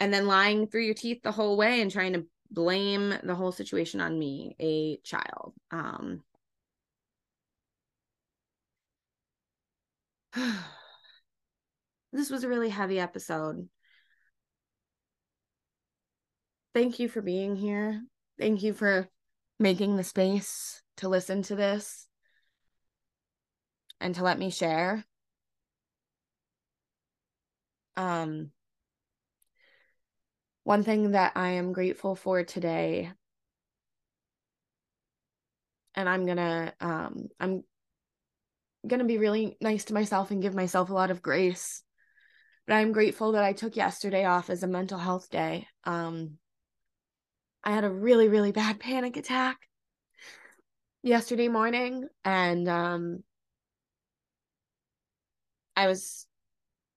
[0.00, 3.52] and then lying through your teeth the whole way and trying to blame the whole
[3.52, 5.54] situation on me, a child.
[5.70, 6.22] Um,
[12.12, 13.68] this was a really heavy episode.
[16.74, 18.02] Thank you for being here.
[18.38, 19.08] Thank you for
[19.58, 22.06] making the space to listen to this
[24.00, 25.04] and to let me share.
[27.96, 28.50] Um,
[30.64, 33.10] one thing that I am grateful for today,
[35.94, 37.62] and I'm gonna, um, I'm
[38.86, 41.82] gonna be really nice to myself and give myself a lot of grace.
[42.66, 45.68] But I'm grateful that I took yesterday off as a mental health day.
[45.84, 46.38] Um,
[47.62, 49.58] I had a really, really bad panic attack
[51.04, 53.22] yesterday morning and um
[55.76, 56.26] I was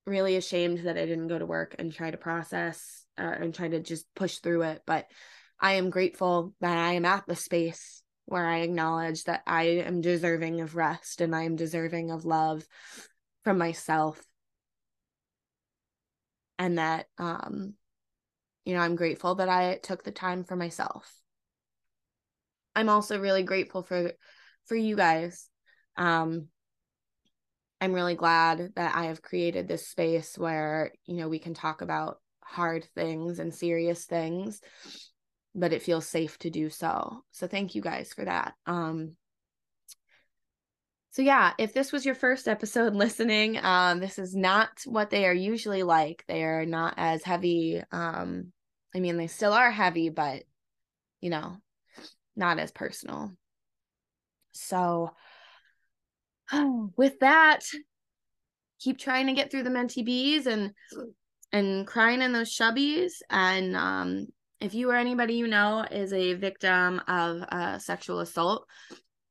[0.05, 3.67] really ashamed that I didn't go to work and try to process uh, and try
[3.67, 5.07] to just push through it but
[5.59, 9.99] I am grateful that I am at the space where I acknowledge that I am
[9.99, 12.65] deserving of rest and I am deserving of love
[13.43, 14.21] from myself.
[16.59, 17.73] And that um
[18.63, 21.13] you know I'm grateful that I took the time for myself
[22.77, 24.11] I'm also really grateful for
[24.65, 25.49] for you guys.
[25.97, 26.47] Um
[27.81, 31.81] I'm really glad that I have created this space where, you know, we can talk
[31.81, 34.61] about hard things and serious things,
[35.55, 37.23] but it feels safe to do so.
[37.31, 38.53] So thank you guys for that.
[38.67, 39.15] Um
[41.09, 45.25] so yeah, if this was your first episode listening, um this is not what they
[45.25, 46.23] are usually like.
[46.27, 47.81] They are not as heavy.
[47.91, 48.53] Um
[48.95, 50.43] I mean, they still are heavy, but
[51.21, 51.57] you know,
[52.37, 53.31] not as personal.
[54.53, 55.11] So,
[56.97, 57.61] with that,
[58.79, 60.71] keep trying to get through the mentee bees and
[61.51, 63.13] and crying in those shubbies.
[63.29, 64.27] And um,
[64.59, 68.67] if you or anybody you know is a victim of uh, sexual assault,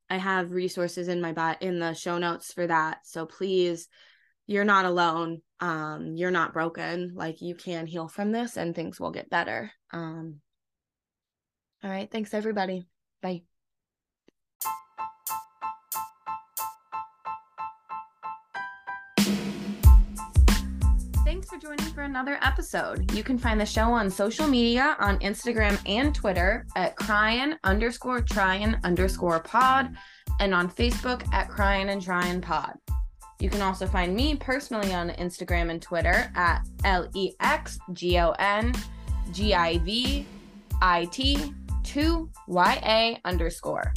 [0.09, 2.99] I have resources in my bot in the show notes for that.
[3.03, 3.87] So please,
[4.45, 5.41] you're not alone.
[5.59, 7.13] Um, you're not broken.
[7.15, 9.71] Like you can heal from this, and things will get better.
[9.91, 10.39] Um,
[11.83, 12.09] all right.
[12.09, 12.87] Thanks, everybody.
[13.21, 13.43] Bye.
[21.25, 23.11] Thanks for joining for another episode.
[23.13, 28.21] You can find the show on social media on Instagram and Twitter at cryin underscore
[28.21, 29.95] tryin underscore pod
[30.39, 32.73] and on Facebook at cryin and tryin pod.
[33.39, 38.17] You can also find me personally on Instagram and Twitter at L E X G
[38.19, 38.73] O N
[39.31, 40.25] G I V
[40.81, 41.53] I T
[41.87, 43.93] 2YA underscore.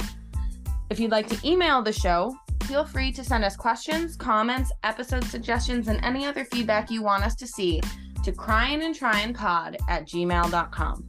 [0.89, 5.23] If you'd like to email the show, feel free to send us questions, comments, episode
[5.25, 7.81] suggestions, and any other feedback you want us to see
[8.23, 11.07] to cryin and tryin pod at gmail.com.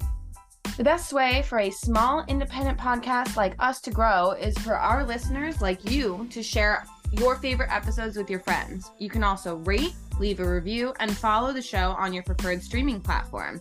[0.76, 5.04] The best way for a small independent podcast like us to grow is for our
[5.04, 8.90] listeners like you to share your favorite episodes with your friends.
[8.98, 13.00] You can also rate, leave a review, and follow the show on your preferred streaming
[13.00, 13.60] platform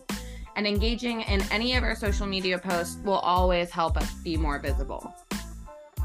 [0.56, 4.58] and engaging in any of our social media posts will always help us be more
[4.58, 5.14] visible.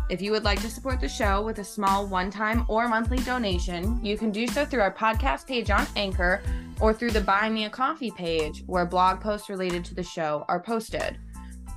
[0.10, 3.18] If you would like to support the show with a small one time or monthly
[3.20, 6.42] donation, you can do so through our podcast page on Anchor
[6.80, 10.46] or through the Buy Me a Coffee page, where blog posts related to the show
[10.48, 11.18] are posted.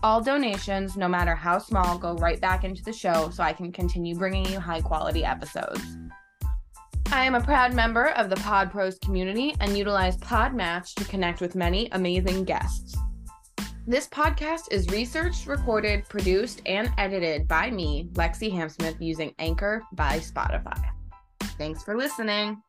[0.03, 3.73] All donations, no matter how small, go right back into the show so I can
[3.73, 5.83] continue bringing you high quality episodes.
[7.12, 11.41] I am a proud member of the Pod Pros community and utilize Podmatch to connect
[11.41, 12.97] with many amazing guests.
[13.85, 20.20] This podcast is researched, recorded, produced, and edited by me, Lexi Hamsmith, using Anchor by
[20.20, 20.81] Spotify.
[21.59, 22.62] Thanks for listening.